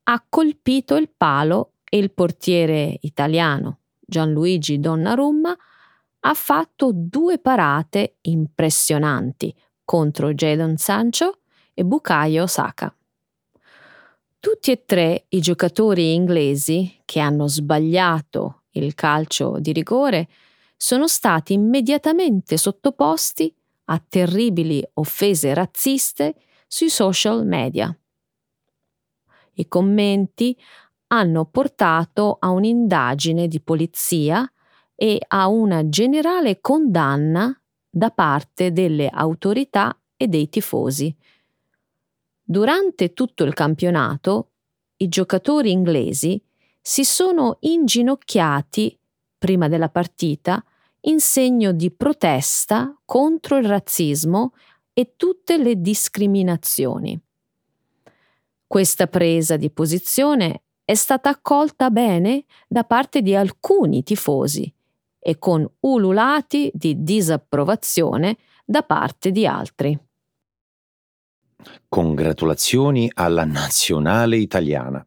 ha 0.04 0.24
colpito 0.28 0.96
il 0.96 1.08
palo 1.16 1.74
e 1.88 1.98
il 1.98 2.10
portiere 2.10 2.98
italiano 3.02 3.78
Gianluigi 4.00 4.80
Donnarumma 4.80 5.56
ha 6.26 6.34
fatto 6.34 6.90
due 6.92 7.38
parate 7.38 8.16
impressionanti 8.22 9.54
contro 9.84 10.34
Jadon 10.34 10.76
Sancho 10.78 11.42
e 11.74 11.84
Bukayo 11.84 12.46
Saka. 12.48 12.92
Tutti 14.44 14.72
e 14.72 14.84
tre 14.84 15.24
i 15.30 15.40
giocatori 15.40 16.12
inglesi 16.12 17.00
che 17.06 17.18
hanno 17.18 17.48
sbagliato 17.48 18.64
il 18.72 18.92
calcio 18.94 19.56
di 19.58 19.72
rigore 19.72 20.28
sono 20.76 21.08
stati 21.08 21.54
immediatamente 21.54 22.58
sottoposti 22.58 23.50
a 23.84 24.04
terribili 24.06 24.86
offese 24.94 25.54
razziste 25.54 26.34
sui 26.66 26.90
social 26.90 27.46
media. 27.46 27.98
I 29.54 29.66
commenti 29.66 30.54
hanno 31.06 31.46
portato 31.46 32.36
a 32.38 32.50
un'indagine 32.50 33.48
di 33.48 33.62
polizia 33.62 34.46
e 34.94 35.22
a 35.26 35.46
una 35.46 35.88
generale 35.88 36.60
condanna 36.60 37.50
da 37.88 38.10
parte 38.10 38.72
delle 38.72 39.08
autorità 39.08 39.98
e 40.18 40.28
dei 40.28 40.50
tifosi. 40.50 41.16
Durante 42.46 43.14
tutto 43.14 43.44
il 43.44 43.54
campionato, 43.54 44.50
i 44.98 45.08
giocatori 45.08 45.70
inglesi 45.70 46.38
si 46.78 47.02
sono 47.02 47.56
inginocchiati 47.60 48.98
prima 49.38 49.66
della 49.68 49.88
partita 49.88 50.62
in 51.06 51.20
segno 51.20 51.72
di 51.72 51.90
protesta 51.90 52.94
contro 53.06 53.56
il 53.56 53.66
razzismo 53.66 54.52
e 54.92 55.14
tutte 55.16 55.56
le 55.56 55.80
discriminazioni. 55.80 57.18
Questa 58.66 59.06
presa 59.06 59.56
di 59.56 59.70
posizione 59.70 60.64
è 60.84 60.94
stata 60.94 61.30
accolta 61.30 61.90
bene 61.90 62.44
da 62.68 62.84
parte 62.84 63.22
di 63.22 63.34
alcuni 63.34 64.02
tifosi 64.02 64.70
e 65.18 65.38
con 65.38 65.66
ululati 65.80 66.70
di 66.74 67.02
disapprovazione 67.02 68.36
da 68.66 68.82
parte 68.82 69.30
di 69.30 69.46
altri. 69.46 69.98
Congratulazioni 71.88 73.10
alla 73.14 73.44
nazionale 73.44 74.36
italiana. 74.36 75.06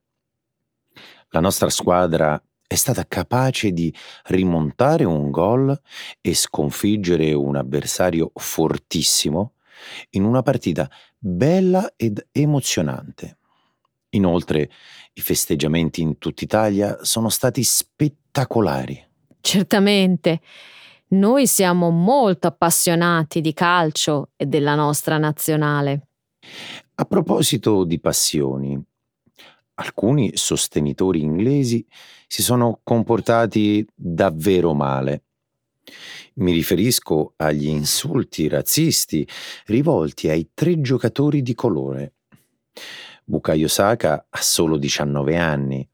La 1.29 1.39
nostra 1.39 1.69
squadra 1.69 2.41
è 2.65 2.75
stata 2.75 3.05
capace 3.07 3.71
di 3.71 3.93
rimontare 4.25 5.05
un 5.05 5.31
gol 5.31 5.79
e 6.19 6.33
sconfiggere 6.33 7.33
un 7.33 7.55
avversario 7.55 8.31
fortissimo 8.35 9.53
in 10.11 10.23
una 10.23 10.41
partita 10.41 10.89
bella 11.17 11.93
ed 11.95 12.27
emozionante. 12.31 13.37
Inoltre, 14.11 14.69
i 15.13 15.21
festeggiamenti 15.21 16.01
in 16.01 16.17
tutta 16.17 16.43
Italia 16.43 16.97
sono 17.01 17.29
stati 17.29 17.63
spettacolari. 17.63 19.05
Certamente. 19.39 20.41
Noi 21.09 21.47
siamo 21.47 21.89
molto 21.89 22.47
appassionati 22.47 23.39
di 23.39 23.53
calcio 23.53 24.31
e 24.35 24.45
della 24.45 24.75
nostra 24.75 25.17
nazionale. 25.17 26.06
A 26.95 27.05
proposito 27.05 27.83
di 27.83 27.99
passioni, 27.99 28.81
alcuni 29.75 30.31
sostenitori 30.35 31.21
inglesi 31.21 31.85
si 32.27 32.41
sono 32.41 32.79
comportati 32.83 33.85
davvero 33.93 34.73
male. 34.73 35.23
Mi 36.35 36.51
riferisco 36.51 37.33
agli 37.37 37.67
insulti 37.67 38.47
razzisti 38.47 39.27
rivolti 39.65 40.29
ai 40.29 40.49
tre 40.53 40.79
giocatori 40.81 41.41
di 41.41 41.55
colore. 41.55 42.13
Bukayo 43.23 43.67
Saka 43.67 44.27
ha 44.29 44.41
solo 44.41 44.77
19 44.77 45.37
anni 45.37 45.87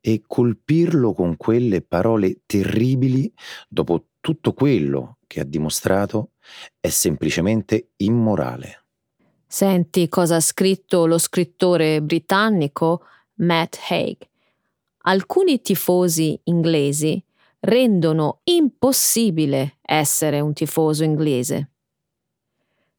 e 0.00 0.22
colpirlo 0.26 1.12
con 1.12 1.36
quelle 1.36 1.80
parole 1.80 2.40
terribili 2.44 3.32
dopo 3.68 4.06
tutto 4.20 4.52
quello 4.52 5.18
che 5.26 5.40
ha 5.40 5.44
dimostrato 5.44 6.32
è 6.80 6.88
semplicemente 6.88 7.90
immorale. 7.96 8.81
Senti 9.54 10.08
cosa 10.08 10.36
ha 10.36 10.40
scritto 10.40 11.04
lo 11.04 11.18
scrittore 11.18 12.00
britannico 12.00 13.04
Matt 13.34 13.76
Haig. 13.90 14.16
Alcuni 15.02 15.60
tifosi 15.60 16.40
inglesi 16.44 17.22
rendono 17.60 18.40
impossibile 18.44 19.76
essere 19.82 20.40
un 20.40 20.54
tifoso 20.54 21.04
inglese. 21.04 21.72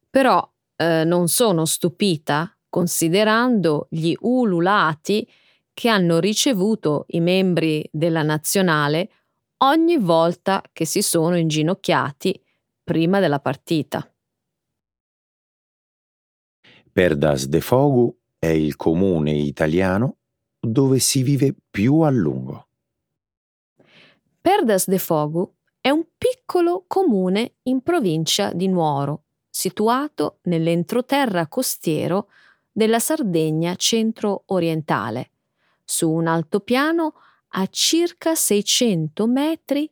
Però 0.08 0.48
eh, 0.76 1.02
non 1.02 1.26
sono 1.26 1.64
stupita 1.64 2.56
considerando 2.68 3.88
gli 3.90 4.14
ululati 4.20 5.28
che 5.72 5.88
hanno 5.88 6.20
ricevuto 6.20 7.06
i 7.08 7.20
membri 7.20 7.84
della 7.90 8.22
nazionale 8.22 9.10
ogni 9.64 9.98
volta 9.98 10.62
che 10.72 10.84
si 10.84 11.02
sono 11.02 11.36
inginocchiati 11.36 12.40
prima 12.84 13.18
della 13.18 13.40
partita. 13.40 14.08
Perdas 16.94 17.46
de 17.46 17.60
Fogu 17.60 18.16
è 18.38 18.46
il 18.46 18.76
comune 18.76 19.32
italiano 19.32 20.18
dove 20.60 21.00
si 21.00 21.24
vive 21.24 21.52
più 21.68 22.02
a 22.02 22.10
lungo. 22.10 22.68
Perdas 24.40 24.86
de 24.86 25.00
Fogu 25.00 25.56
è 25.80 25.90
un 25.90 26.04
piccolo 26.16 26.84
comune 26.86 27.54
in 27.64 27.80
provincia 27.82 28.52
di 28.52 28.68
Nuoro, 28.68 29.24
situato 29.50 30.38
nell'entroterra 30.42 31.48
costiero 31.48 32.28
della 32.70 33.00
Sardegna 33.00 33.74
centro-orientale, 33.74 35.32
su 35.82 36.08
un 36.08 36.28
altopiano 36.28 37.14
a 37.56 37.66
circa 37.66 38.36
600 38.36 39.26
metri 39.26 39.90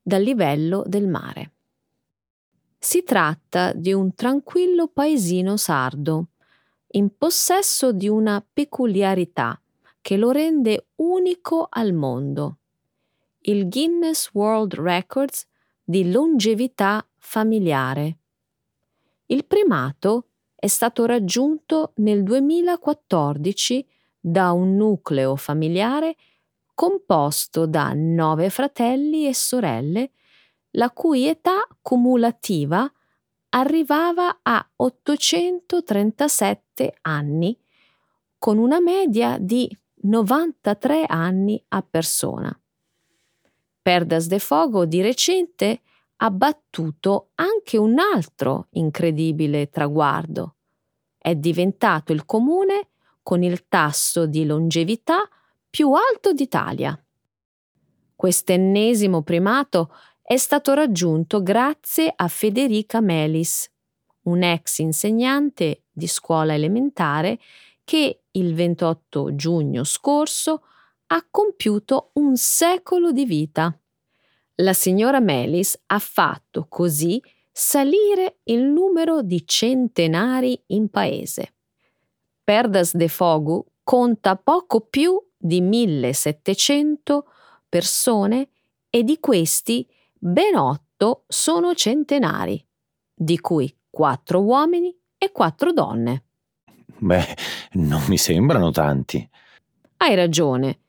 dal 0.00 0.22
livello 0.22 0.84
del 0.86 1.06
mare. 1.06 1.53
Si 2.84 3.02
tratta 3.02 3.72
di 3.72 3.94
un 3.94 4.14
tranquillo 4.14 4.88
paesino 4.88 5.56
sardo, 5.56 6.26
in 6.88 7.16
possesso 7.16 7.92
di 7.92 8.08
una 8.08 8.44
peculiarità 8.52 9.58
che 10.02 10.18
lo 10.18 10.30
rende 10.30 10.88
unico 10.96 11.66
al 11.70 11.94
mondo. 11.94 12.58
Il 13.40 13.70
Guinness 13.70 14.28
World 14.34 14.74
Records 14.74 15.46
di 15.82 16.12
longevità 16.12 17.08
familiare. 17.16 18.18
Il 19.28 19.46
primato 19.46 20.26
è 20.54 20.66
stato 20.66 21.06
raggiunto 21.06 21.92
nel 21.96 22.22
2014 22.22 23.88
da 24.20 24.52
un 24.52 24.76
nucleo 24.76 25.36
familiare 25.36 26.16
composto 26.74 27.64
da 27.64 27.94
nove 27.94 28.50
fratelli 28.50 29.26
e 29.26 29.32
sorelle, 29.32 30.10
la 30.76 30.90
cui 30.90 31.26
età 31.26 31.66
cumulativa 31.82 32.90
arrivava 33.50 34.38
a 34.42 34.66
837 34.76 36.98
anni, 37.02 37.58
con 38.38 38.58
una 38.58 38.80
media 38.80 39.38
di 39.38 39.70
93 40.02 41.04
anni 41.06 41.62
a 41.68 41.82
persona. 41.82 42.58
Perdas 43.80 44.26
de 44.26 44.38
Fogo 44.38 44.86
di 44.86 45.00
recente 45.00 45.80
ha 46.16 46.30
battuto 46.30 47.30
anche 47.34 47.76
un 47.76 47.98
altro 47.98 48.68
incredibile 48.70 49.68
traguardo. 49.68 50.56
È 51.16 51.34
diventato 51.34 52.12
il 52.12 52.24
comune 52.24 52.88
con 53.22 53.42
il 53.42 53.66
tasso 53.68 54.26
di 54.26 54.44
longevità 54.44 55.28
più 55.70 55.92
alto 55.92 56.32
d'Italia. 56.32 56.98
Quest'ennesimo 58.14 59.22
primato 59.22 59.90
è 60.26 60.38
stato 60.38 60.72
raggiunto 60.72 61.42
grazie 61.42 62.10
a 62.16 62.28
Federica 62.28 63.02
Melis, 63.02 63.70
un 64.22 64.42
ex 64.42 64.78
insegnante 64.78 65.82
di 65.92 66.06
scuola 66.06 66.54
elementare 66.54 67.38
che 67.84 68.22
il 68.30 68.54
28 68.54 69.34
giugno 69.34 69.84
scorso 69.84 70.62
ha 71.08 71.26
compiuto 71.30 72.12
un 72.14 72.38
secolo 72.38 73.12
di 73.12 73.26
vita. 73.26 73.78
La 74.56 74.72
signora 74.72 75.20
Melis 75.20 75.78
ha 75.88 75.98
fatto 75.98 76.64
così 76.70 77.22
salire 77.52 78.38
il 78.44 78.62
numero 78.62 79.20
di 79.20 79.46
centenari 79.46 80.58
in 80.68 80.88
paese. 80.88 81.52
Perdas 82.42 82.96
de 82.96 83.08
Fogu 83.08 83.62
conta 83.82 84.36
poco 84.36 84.80
più 84.80 85.22
di 85.36 85.60
1700 85.60 87.26
persone 87.68 88.48
e 88.88 89.02
di 89.02 89.20
questi 89.20 89.86
ben 90.26 90.56
otto 90.56 91.24
sono 91.28 91.74
centenari, 91.74 92.66
di 93.12 93.38
cui 93.40 93.76
quattro 93.90 94.40
uomini 94.40 94.96
e 95.18 95.30
quattro 95.30 95.70
donne. 95.70 96.24
Beh, 96.96 97.36
non 97.72 98.02
mi 98.08 98.16
sembrano 98.16 98.70
tanti. 98.70 99.28
Hai 99.98 100.14
ragione. 100.14 100.80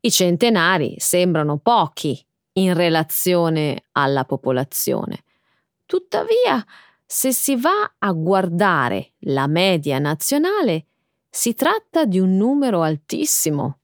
I 0.00 0.10
centenari 0.10 0.94
sembrano 0.98 1.58
pochi 1.58 2.18
in 2.52 2.72
relazione 2.72 3.84
alla 3.92 4.24
popolazione. 4.24 5.24
Tuttavia, 5.84 6.64
se 7.04 7.32
si 7.32 7.56
va 7.56 7.96
a 7.98 8.12
guardare 8.12 9.12
la 9.20 9.46
media 9.46 9.98
nazionale, 9.98 10.86
si 11.28 11.52
tratta 11.52 12.06
di 12.06 12.18
un 12.18 12.36
numero 12.38 12.80
altissimo. 12.80 13.80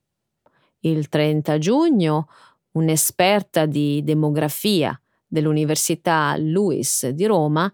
Il 0.79 1.07
30 1.07 1.59
giugno, 1.59 2.27
un'esperta 2.71 3.65
di 3.65 4.01
demografia 4.03 4.99
dell'Università 5.25 6.35
Luis 6.37 7.07
di 7.09 7.25
Roma 7.25 7.71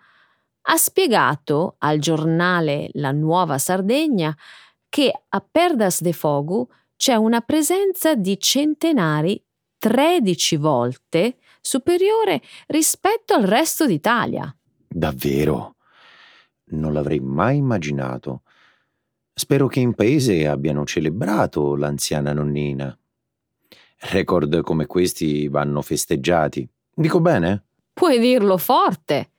ha 0.70 0.78
spiegato 0.78 1.76
al 1.80 2.00
giornale 2.00 2.90
La 2.94 3.12
Nuova 3.12 3.58
Sardegna 3.58 4.36
che 4.90 5.12
a 5.28 5.40
Perdas 5.50 6.02
de 6.02 6.14
Fogu 6.14 6.68
c'è 6.96 7.16
una 7.16 7.42
presenza 7.42 8.16
di 8.16 8.40
centenari 8.40 9.42
13 9.78 10.58
volte 10.58 11.38
superiore 11.62 12.42
rispetto 12.68 13.34
al 13.34 13.44
resto 13.44 13.86
d'Italia. 13.86 14.54
Davvero? 14.88 15.76
Non 16.70 16.94
l'avrei 16.94 17.20
mai 17.20 17.58
immaginato. 17.58 18.42
Spero 19.34 19.68
che 19.68 19.80
in 19.80 19.94
paese 19.94 20.48
abbiano 20.48 20.86
celebrato 20.86 21.76
l'anziana 21.76 22.34
nonnina. 22.34 22.98
Record 24.00 24.62
come 24.62 24.86
questi 24.86 25.48
vanno 25.48 25.82
festeggiati. 25.82 26.68
Dico 26.94 27.20
bene? 27.20 27.66
Puoi 27.94 28.20
dirlo 28.20 28.58
forte. 28.58 29.32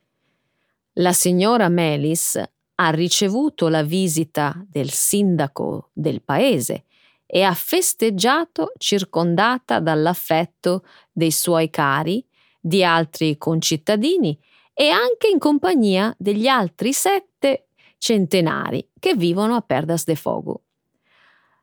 La 0.94 1.12
signora 1.12 1.68
Melis 1.68 2.42
ha 2.80 2.90
ricevuto 2.90 3.68
la 3.68 3.82
visita 3.82 4.64
del 4.68 4.90
sindaco 4.90 5.90
del 5.92 6.22
paese 6.22 6.84
e 7.24 7.42
ha 7.42 7.54
festeggiato 7.54 8.72
circondata 8.78 9.80
dall'affetto 9.80 10.84
dei 11.12 11.30
suoi 11.30 11.70
cari, 11.70 12.24
di 12.60 12.82
altri 12.82 13.36
concittadini 13.38 14.38
e 14.74 14.88
anche 14.88 15.28
in 15.28 15.38
compagnia 15.38 16.14
degli 16.18 16.46
altri 16.46 16.92
sette 16.92 17.68
centenari 17.98 18.90
che 18.98 19.14
vivono 19.14 19.54
a 19.54 19.60
Perdas 19.60 20.04
de 20.04 20.14
Fogo. 20.14 20.62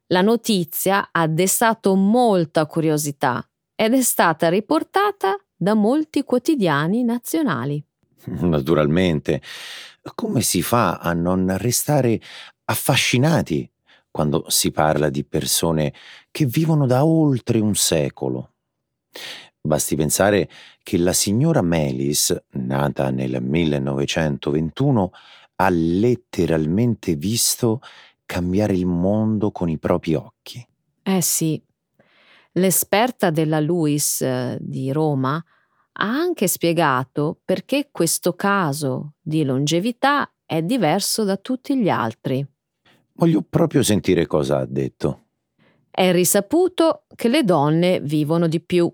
La 0.07 0.21
notizia 0.21 1.09
ha 1.11 1.27
destato 1.27 1.95
molta 1.95 2.67
curiosità 2.67 3.43
ed 3.73 3.93
è 3.93 4.01
stata 4.01 4.49
riportata 4.49 5.35
da 5.55 5.73
molti 5.73 6.23
quotidiani 6.23 7.03
nazionali. 7.03 7.83
Naturalmente. 8.25 9.41
Come 10.13 10.41
si 10.41 10.61
fa 10.61 10.97
a 10.97 11.13
non 11.13 11.57
restare 11.57 12.21
affascinati 12.65 13.67
quando 14.11 14.45
si 14.47 14.71
parla 14.71 15.09
di 15.09 15.25
persone 15.25 15.93
che 16.29 16.45
vivono 16.45 16.85
da 16.85 17.03
oltre 17.03 17.59
un 17.59 17.73
secolo? 17.73 18.53
Basti 19.59 19.95
pensare 19.95 20.47
che 20.83 20.99
la 20.99 21.13
signora 21.13 21.63
Melis, 21.63 22.35
nata 22.51 23.09
nel 23.09 23.41
1921, 23.41 25.11
ha 25.55 25.69
letteralmente 25.69 27.15
visto 27.15 27.81
cambiare 28.25 28.73
il 28.73 28.85
mondo 28.85 29.51
con 29.51 29.69
i 29.69 29.77
propri 29.77 30.15
occhi. 30.15 30.65
Eh 31.03 31.21
sì, 31.21 31.61
l'esperta 32.53 33.29
della 33.29 33.59
Luis 33.59 34.21
eh, 34.21 34.57
di 34.59 34.91
Roma 34.91 35.35
ha 35.97 36.07
anche 36.07 36.47
spiegato 36.47 37.39
perché 37.45 37.89
questo 37.91 38.33
caso 38.33 39.13
di 39.21 39.43
longevità 39.43 40.29
è 40.45 40.61
diverso 40.61 41.23
da 41.23 41.37
tutti 41.37 41.77
gli 41.77 41.89
altri. 41.89 42.45
Voglio 43.13 43.41
proprio 43.41 43.81
sentire 43.81 44.25
cosa 44.25 44.59
ha 44.59 44.65
detto. 44.65 45.21
È 45.89 46.11
risaputo 46.11 47.05
che 47.15 47.29
le 47.29 47.43
donne 47.43 48.01
vivono 48.01 48.47
di 48.47 48.59
più, 48.59 48.93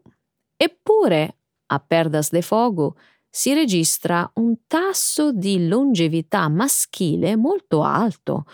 eppure 0.56 1.38
a 1.66 1.80
Perdas 1.80 2.30
de 2.30 2.42
Fogo 2.44 2.96
si 3.28 3.54
registra 3.54 4.30
un 4.36 4.68
tasso 4.68 5.32
di 5.32 5.68
longevità 5.68 6.48
maschile 6.50 7.36
molto 7.36 7.82
alto. 7.82 8.46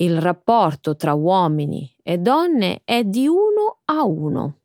Il 0.00 0.18
rapporto 0.18 0.96
tra 0.96 1.12
uomini 1.12 1.94
e 2.02 2.16
donne 2.16 2.80
è 2.84 3.04
di 3.04 3.26
uno 3.26 3.80
a 3.84 4.02
uno. 4.02 4.60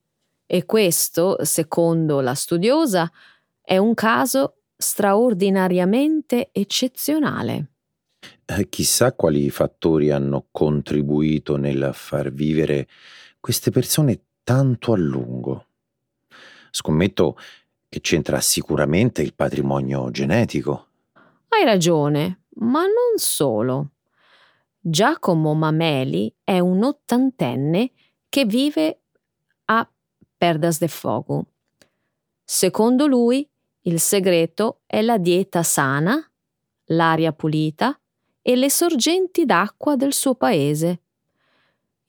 E 0.46 0.64
questo, 0.66 1.44
secondo 1.44 2.22
la 2.22 2.34
studiosa, 2.34 3.12
è 3.62 3.76
un 3.76 3.94
caso 3.96 4.62
straordinariamente 4.78 6.50
eccezionale. 6.54 7.72
Eh, 8.46 8.70
chissà 8.70 9.12
quali 9.12 9.50
fattori 9.50 10.10
hanno 10.10 10.48
contribuito 10.52 11.58
nel 11.58 11.90
far 11.94 12.32
vivere 12.32 12.88
queste 13.42 13.72
persone 13.72 14.22
tanto 14.42 14.94
a 14.94 14.98
lungo. 14.98 15.66
Scommetto 16.72 17.38
che 17.90 18.00
c'entra 18.00 18.40
sicuramente 18.40 19.22
il 19.22 19.34
patrimonio 19.34 20.10
genetico. 20.12 20.88
Hai 21.50 21.66
ragione, 21.66 22.44
ma 22.60 22.84
non 22.84 23.18
solo. 23.18 23.95
Giacomo 24.88 25.56
Mameli 25.56 26.32
è 26.44 26.60
un 26.60 26.84
ottantenne 26.84 27.90
che 28.30 28.46
vive 28.46 29.00
a 29.66 29.90
Perdas 30.38 30.78
de 30.78 30.88
Fogo. 30.88 31.48
Secondo 32.44 33.08
lui, 33.08 33.50
il 33.82 34.00
segreto 34.00 34.82
è 34.86 35.02
la 35.02 35.18
dieta 35.18 35.64
sana, 35.64 36.24
l'aria 36.90 37.34
pulita 37.34 38.00
e 38.44 38.56
le 38.56 38.70
sorgenti 38.70 39.44
d'acqua 39.44 39.96
del 39.96 40.14
suo 40.14 40.36
paese. 40.36 41.02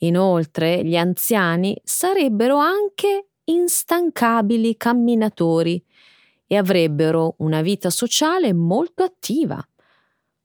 Inoltre, 0.01 0.85
gli 0.85 0.99
anziani 0.99 1.81
sarebbero 1.83 2.59
anche 2.59 3.29
instancabili 3.45 4.77
camminatori 4.77 5.83
e 6.47 6.57
avrebbero 6.59 7.37
una 7.39 7.63
vita 7.63 7.89
sociale 7.89 8.53
molto 8.53 9.03
attiva. 9.03 9.67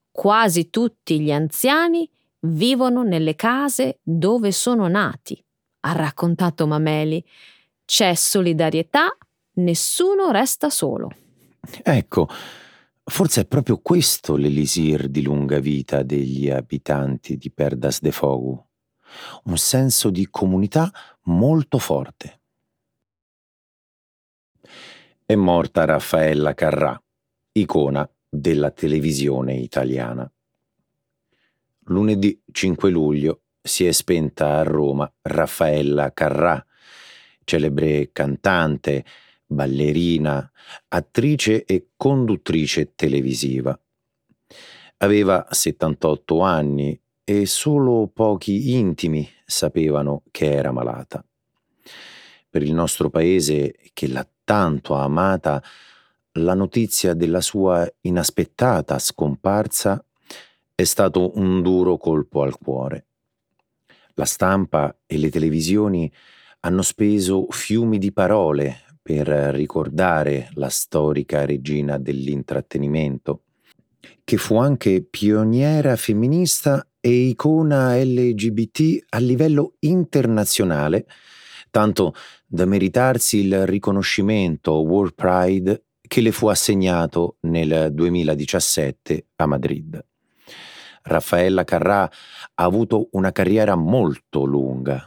Quasi 0.10 0.70
tutti 0.70 1.20
gli 1.20 1.32
anziani 1.34 2.10
vivono 2.42 3.04
nelle 3.04 3.36
case 3.36 4.00
dove 4.02 4.52
sono 4.52 4.88
nati, 4.88 5.44
ha 5.82 5.92
raccontato 5.94 6.68
Mameli, 6.68 7.24
c'è 7.86 8.14
solidarietà, 8.16 9.16
nessuno 9.54 10.32
resta 10.32 10.70
solo. 10.70 11.10
Ecco, 11.84 12.28
forse 13.04 13.42
è 13.42 13.46
proprio 13.46 13.80
questo 13.80 14.36
l'elisir 14.36 15.08
di 15.10 15.22
lunga 15.22 15.60
vita 15.60 16.04
degli 16.04 16.50
abitanti 16.50 17.38
di 17.38 17.52
Perdas 17.52 18.02
de 18.02 18.12
Fogu. 18.12 18.66
Un 19.44 19.58
senso 19.58 20.10
di 20.10 20.28
comunità 20.30 20.90
molto 21.24 21.78
forte. 21.78 22.40
È 25.26 25.36
morta 25.36 25.86
Raffaella 25.86 26.54
Carrà, 26.54 27.02
icona 27.54 28.10
della 28.28 28.72
televisione 28.72 29.56
italiana. 29.56 30.32
Lunedì 31.86 32.40
5 32.52 32.92
luglio 32.92 33.42
si 33.60 33.86
è 33.86 33.92
spenta 33.92 34.58
a 34.58 34.64
Roma 34.64 35.12
Raffaella 35.22 36.14
Carrà, 36.14 36.64
celebre 37.44 38.12
cantante, 38.12 39.04
ballerina, 39.46 40.50
attrice 40.90 41.66
e 41.66 41.88
conduttrice 41.98 42.94
televisiva. 42.94 43.78
Aveva 44.98 45.48
78 45.50 46.42
anni 46.42 47.00
e 47.24 47.46
solo 47.48 48.08
pochi 48.14 48.74
intimi 48.74 49.28
sapevano 49.44 50.24
che 50.30 50.52
era 50.52 50.72
malata. 50.72 51.26
Per 52.50 52.62
il 52.62 52.74
nostro 52.74 53.10
paese, 53.10 53.76
che 53.94 54.08
l'ha 54.08 54.28
tanto 54.44 54.94
amata, 54.94 55.64
la 56.34 56.54
notizia 56.54 57.14
della 57.14 57.42
sua 57.42 57.90
inaspettata 58.02 59.00
scomparsa 59.00 60.04
è 60.76 60.84
stato 60.84 61.38
un 61.38 61.62
duro 61.62 61.98
colpo 61.98 62.42
al 62.42 62.58
cuore. 62.58 63.06
La 64.16 64.26
stampa 64.26 64.96
e 65.06 65.18
le 65.18 65.30
televisioni 65.30 66.12
hanno 66.62 66.82
speso 66.82 67.48
fiumi 67.50 67.98
di 67.98 68.12
parole 68.12 68.84
per 69.02 69.28
ricordare 69.28 70.50
la 70.54 70.70
storica 70.70 71.46
regina 71.46 71.98
dell'intrattenimento. 71.98 73.44
che 74.24 74.38
fu 74.38 74.58
anche 74.58 75.04
pioniera 75.04 75.96
femminista 75.96 76.88
e 77.00 77.10
icona 77.10 77.96
LGBT 77.98 79.06
a 79.10 79.18
livello 79.18 79.76
internazionale, 79.80 81.06
tanto 81.70 82.14
da 82.46 82.66
meritarsi 82.66 83.40
il 83.40 83.66
riconoscimento 83.66 84.74
World 84.82 85.16
Pride 85.16 85.86
che 86.00 86.22
le 86.22 86.32
fu 86.32 86.48
assegnato 86.48 87.38
nel 87.42 87.90
2017 87.92 89.28
a 89.38 89.46
Madrid. 89.48 90.06
Raffaella 91.04 91.64
Carrà 91.64 92.04
ha 92.04 92.64
avuto 92.64 93.10
una 93.12 93.32
carriera 93.32 93.76
molto 93.76 94.44
lunga. 94.44 95.06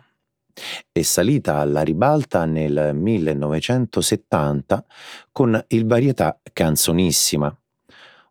È 0.91 1.03
salita 1.03 1.57
alla 1.57 1.83
ribalta 1.83 2.45
nel 2.45 2.95
1970 2.95 4.85
con 5.33 5.65
il 5.69 5.87
varietà 5.87 6.39
Canzonissima, 6.53 7.57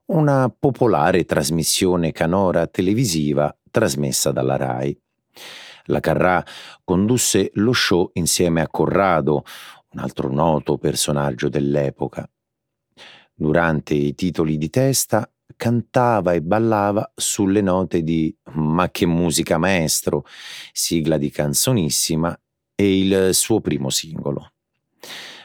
una 0.05 0.53
popolare 0.57 1.25
trasmissione 1.25 2.11
canora 2.11 2.67
televisiva 2.67 3.55
trasmessa 3.69 4.31
dalla 4.31 4.55
RAI. 4.55 4.97
La 5.87 5.99
Carrà 5.99 6.45
condusse 6.83 7.51
lo 7.55 7.73
show 7.73 8.09
insieme 8.13 8.61
a 8.61 8.69
Corrado, 8.69 9.43
un 9.93 9.99
altro 9.99 10.31
noto 10.31 10.77
personaggio 10.77 11.49
dell'epoca. 11.49 12.29
Durante 13.33 13.95
i 13.95 14.13
titoli 14.15 14.57
di 14.57 14.69
testa 14.69 15.29
cantava 15.63 16.33
e 16.33 16.41
ballava 16.41 17.09
sulle 17.15 17.61
note 17.61 18.03
di 18.03 18.35
Ma 18.55 18.91
che 18.91 19.05
musica 19.05 19.57
maestro, 19.57 20.25
sigla 20.73 21.17
di 21.17 21.29
Canzonissima 21.29 22.37
e 22.75 22.99
il 22.99 23.29
suo 23.33 23.61
primo 23.61 23.89
singolo. 23.89 24.51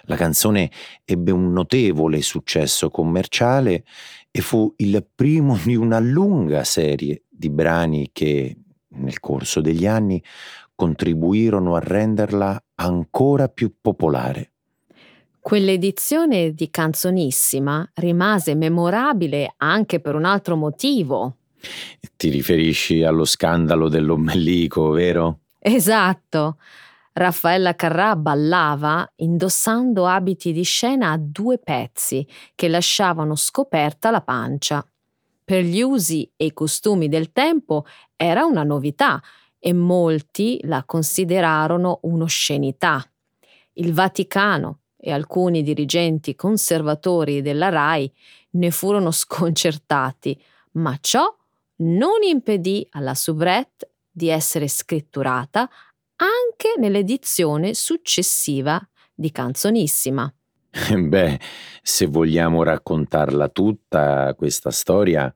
La 0.07 0.17
canzone 0.17 0.73
ebbe 1.05 1.31
un 1.31 1.53
notevole 1.53 2.21
successo 2.21 2.91
commerciale 2.91 3.85
e 4.33 4.41
fu 4.41 4.75
il 4.79 5.07
primo 5.15 5.57
di 5.57 5.77
una 5.77 6.01
lunga 6.01 6.65
serie 6.65 7.23
di 7.29 7.49
brani 7.49 8.11
che, 8.13 8.57
nel 8.95 9.21
corso 9.21 9.61
degli 9.61 9.87
anni, 9.87 10.21
contribuirono 10.75 11.77
a 11.77 11.79
renderla 11.79 12.61
ancora 12.75 13.47
più 13.47 13.73
popolare. 13.81 14.55
Quell'edizione 15.49 16.53
di 16.53 16.69
Canzonissima 16.69 17.91
rimase 17.95 18.55
memorabile 18.55 19.55
anche 19.57 19.99
per 19.99 20.15
un 20.15 20.27
altro 20.27 20.57
motivo. 20.57 21.37
Ti 22.17 22.29
riferisci 22.29 23.03
allo 23.03 23.25
scandalo 23.25 23.89
dell'ombelico, 23.89 24.91
vero? 24.91 25.39
Esatto. 25.59 26.59
Raffaella 27.15 27.75
Carrà 27.77 28.15
ballava 28.15 29.11
indossando 29.17 30.07
abiti 30.07 30.53
di 30.53 30.65
scena 30.65 31.13
a 31.13 31.19
due 31.19 31.57
pezzi 31.57 32.29
che 32.55 32.69
lasciavano 32.69 33.35
scoperta 33.35 34.11
la 34.11 34.21
pancia. 34.21 34.87
Per 35.43 35.65
gli 35.65 35.81
usi 35.81 36.31
e 36.37 36.45
i 36.45 36.53
costumi 36.53 37.09
del 37.09 37.33
tempo 37.33 37.87
era 38.17 38.45
una 38.45 38.65
novità 38.65 39.19
e 39.59 39.73
molti 39.73 40.61
la 40.65 40.85
considerarono 40.85 42.01
un'oscenità. 42.03 43.03
Il 43.73 43.95
Vaticano, 43.95 44.81
e 44.99 45.13
alcuni 45.13 45.63
dirigenti 45.63 46.35
conservatori 46.35 47.41
della 47.41 47.69
RAI 47.69 48.13
ne 48.51 48.71
furono 48.71 49.11
sconcertati, 49.13 50.41
ma 50.73 50.97
ciò 51.01 51.25
non 51.77 52.23
impedì 52.29 52.87
alla 52.91 53.15
soubrette 53.15 53.93
di 54.11 54.29
essere 54.29 54.67
scritturata 54.67 55.71
anche 56.17 56.75
nell'edizione 56.79 57.75
successiva 57.75 58.81
di 59.15 59.31
Canzonissima. 59.31 60.33
Beh, 60.97 61.41
se 61.83 62.07
vogliamo 62.07 62.63
raccontarla 62.63 63.49
tutta 63.49 64.35
questa 64.35 64.71
storia, 64.71 65.33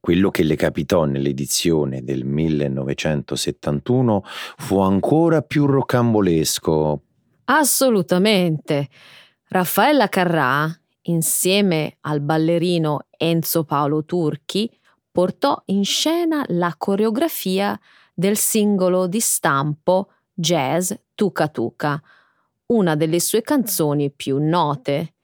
quello 0.00 0.30
che 0.30 0.42
le 0.42 0.56
capitò 0.56 1.04
nell'edizione 1.04 2.02
del 2.04 2.24
1971 2.24 4.22
fu 4.58 4.78
ancora 4.80 5.42
più 5.42 5.66
rocambolesco 5.66 7.02
Assolutamente. 7.46 8.88
Raffaella 9.48 10.08
Carrà, 10.08 10.66
insieme 11.02 11.98
al 12.02 12.20
ballerino 12.20 13.06
Enzo 13.10 13.64
Paolo 13.64 14.04
Turchi, 14.04 14.70
portò 15.10 15.62
in 15.66 15.84
scena 15.84 16.44
la 16.48 16.74
coreografia 16.76 17.78
del 18.14 18.36
singolo 18.36 19.06
di 19.06 19.20
stampo 19.20 20.10
jazz 20.32 20.92
Tuca 21.14 21.48
Tuca, 21.48 22.02
una 22.66 22.96
delle 22.96 23.20
sue 23.20 23.42
canzoni 23.42 24.10
più 24.10 24.38
note. 24.38 25.14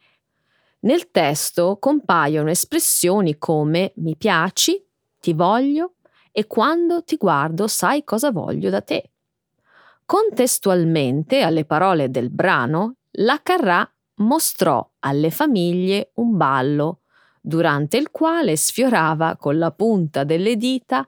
Nel 0.80 1.10
testo 1.10 1.78
compaiono 1.78 2.50
espressioni 2.50 3.38
come 3.38 3.92
mi 3.96 4.16
piaci, 4.16 4.82
ti 5.18 5.32
voglio 5.32 5.94
e 6.32 6.46
quando 6.46 7.02
ti 7.02 7.16
guardo 7.16 7.66
sai 7.66 8.04
cosa 8.04 8.30
voglio 8.30 8.70
da 8.70 8.82
te. 8.82 9.10
Contestualmente 10.10 11.42
alle 11.42 11.64
parole 11.64 12.10
del 12.10 12.30
brano, 12.30 12.96
la 13.12 13.38
Carrà 13.44 13.88
mostrò 14.16 14.84
alle 14.98 15.30
famiglie 15.30 16.10
un 16.14 16.36
ballo, 16.36 17.02
durante 17.40 17.96
il 17.96 18.10
quale 18.10 18.56
sfiorava 18.56 19.36
con 19.36 19.56
la 19.56 19.70
punta 19.70 20.24
delle 20.24 20.56
dita 20.56 21.06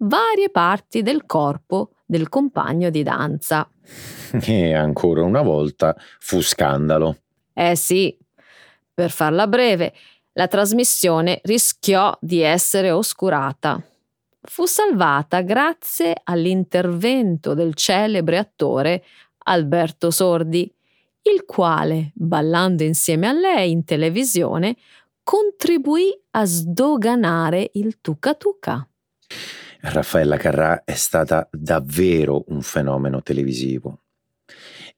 varie 0.00 0.50
parti 0.50 1.00
del 1.00 1.24
corpo 1.24 1.92
del 2.04 2.28
compagno 2.28 2.90
di 2.90 3.02
danza. 3.02 3.66
E 4.44 4.74
ancora 4.74 5.22
una 5.22 5.40
volta 5.40 5.96
fu 6.18 6.42
scandalo. 6.42 7.20
Eh 7.54 7.74
sì, 7.74 8.14
per 8.92 9.10
farla 9.10 9.46
breve, 9.46 9.94
la 10.32 10.46
trasmissione 10.46 11.40
rischiò 11.44 12.14
di 12.20 12.42
essere 12.42 12.90
oscurata 12.90 13.82
fu 14.42 14.66
salvata 14.66 15.42
grazie 15.42 16.14
all'intervento 16.24 17.54
del 17.54 17.74
celebre 17.74 18.38
attore 18.38 19.04
Alberto 19.44 20.10
Sordi, 20.10 20.72
il 21.22 21.44
quale, 21.44 22.10
ballando 22.14 22.82
insieme 22.82 23.28
a 23.28 23.32
lei 23.32 23.70
in 23.70 23.84
televisione, 23.84 24.76
contribuì 25.22 26.12
a 26.32 26.44
sdoganare 26.44 27.70
il 27.74 28.00
Tuca 28.00 28.34
Tuca. 28.34 28.86
Raffaella 29.80 30.36
Carrà 30.36 30.84
è 30.84 30.94
stata 30.94 31.48
davvero 31.50 32.44
un 32.48 32.62
fenomeno 32.62 33.22
televisivo. 33.22 34.02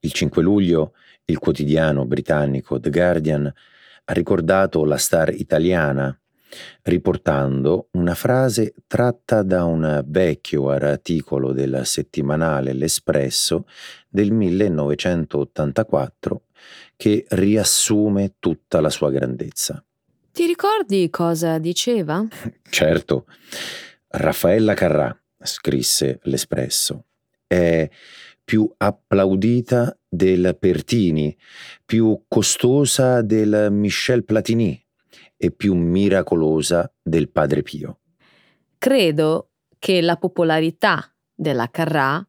Il 0.01 0.13
5 0.13 0.43
luglio 0.43 0.93
il 1.27 1.39
quotidiano 1.39 2.05
britannico 2.05 2.79
The 2.79 2.91
Guardian 2.91 3.47
ha 3.47 4.13
ricordato 4.13 4.85
la 4.85 4.99
star 4.99 5.33
italiana 5.33 6.17
riportando 6.83 7.89
una 7.93 8.15
frase 8.15 8.75
tratta 8.87 9.43
da 9.43 9.65
un 9.65 10.03
vecchio 10.07 10.69
articolo 10.71 11.53
del 11.53 11.81
settimanale 11.85 12.73
L'Espresso 12.73 13.67
del 14.09 14.33
1984 14.33 16.43
che 16.97 17.27
riassume 17.31 18.35
tutta 18.39 18.81
la 18.81 18.91
sua 18.91 19.11
grandezza. 19.11 19.83
Ti 20.33 20.47
ricordi 20.47 21.11
cosa 21.11 21.59
diceva? 21.59 22.25
Certo. 22.69 23.27
Raffaella 24.09 24.75
Carrà, 24.75 25.17
scrisse 25.41 26.21
L'Espresso, 26.25 27.05
è 27.47 27.89
più 28.45 28.71
applaudita 28.77 29.97
del 30.09 30.57
Pertini, 30.59 31.37
più 31.85 32.25
costosa 32.29 33.23
del 33.23 33.69
Michel 33.71 34.25
Platini, 34.25 34.84
e 35.37 35.51
più 35.51 35.75
miracolosa 35.75 36.93
del 37.03 37.31
Padre 37.31 37.63
Pio. 37.63 38.01
Credo 38.79 39.51
che 39.79 40.01
la 40.01 40.17
popolarità 40.17 41.13
della 41.35 41.69
Carrà 41.71 42.27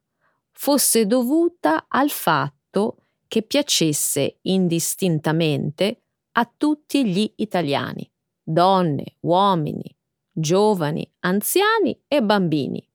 fosse 0.52 1.06
dovuta 1.06 1.86
al 1.88 2.10
fatto 2.10 2.98
che 3.28 3.42
piacesse 3.42 4.38
indistintamente 4.42 6.02
a 6.32 6.50
tutti 6.54 7.06
gli 7.06 7.32
italiani, 7.36 8.10
donne, 8.42 9.16
uomini, 9.20 9.94
giovani, 10.30 11.10
anziani 11.20 11.98
e 12.06 12.22
bambini. 12.22 12.86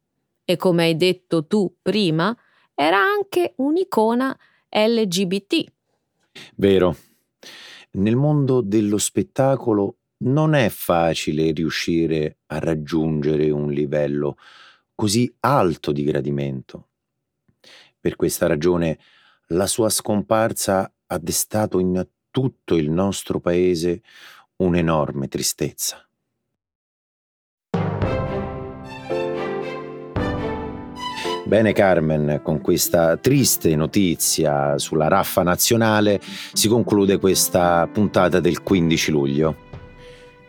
E 0.44 0.56
come 0.58 0.84
hai 0.84 0.96
detto 0.96 1.48
tu 1.48 1.78
prima, 1.82 2.36
era 2.74 2.98
anche 2.98 3.54
un'icona 3.58 4.38
LGBT. 4.70 5.72
Vero. 6.56 6.96
Nel 7.94 8.16
mondo 8.16 8.62
dello 8.62 8.98
spettacolo 8.98 9.98
non 10.22 10.54
è 10.54 10.70
facile 10.70 11.52
riuscire 11.52 12.38
a 12.48 12.60
raggiungere 12.60 13.50
un 13.50 13.72
livello 13.72 14.38
così 14.96 15.34
alto 15.40 15.92
di 15.92 16.04
gradimento. 16.04 16.90
Per 18.00 18.16
questa 18.16 18.48
ragione 18.48 19.00
la 19.48 19.68
sua 19.68 19.90
scomparsa 19.90 20.92
ha 21.08 21.18
destato 21.18 21.80
in 21.80 22.08
tutto 22.30 22.76
il 22.76 22.90
nostro 22.90 23.40
paese 23.40 24.02
un'enorme 24.58 25.28
tristezza. 25.28 26.06
Bene 31.46 31.74
Carmen, 31.74 32.40
con 32.44 32.62
questa 32.62 33.18
triste 33.18 33.76
notizia 33.76 34.78
sulla 34.78 35.10
raffa 35.10 35.44
nazionale 35.44 36.22
si 36.54 36.70
conclude 36.70 37.20
questa 37.20 37.90
puntata 37.92 38.40
del 38.40 38.64
15 38.64 39.12
luglio. 39.12 39.70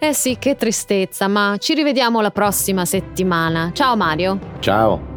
Eh 0.04 0.14
sì, 0.14 0.36
che 0.36 0.56
tristezza, 0.56 1.28
ma 1.28 1.54
ci 1.60 1.74
rivediamo 1.74 2.20
la 2.20 2.32
prossima 2.32 2.84
settimana. 2.84 3.70
Ciao 3.72 3.94
Mario. 3.94 4.36
Ciao. 4.58 5.12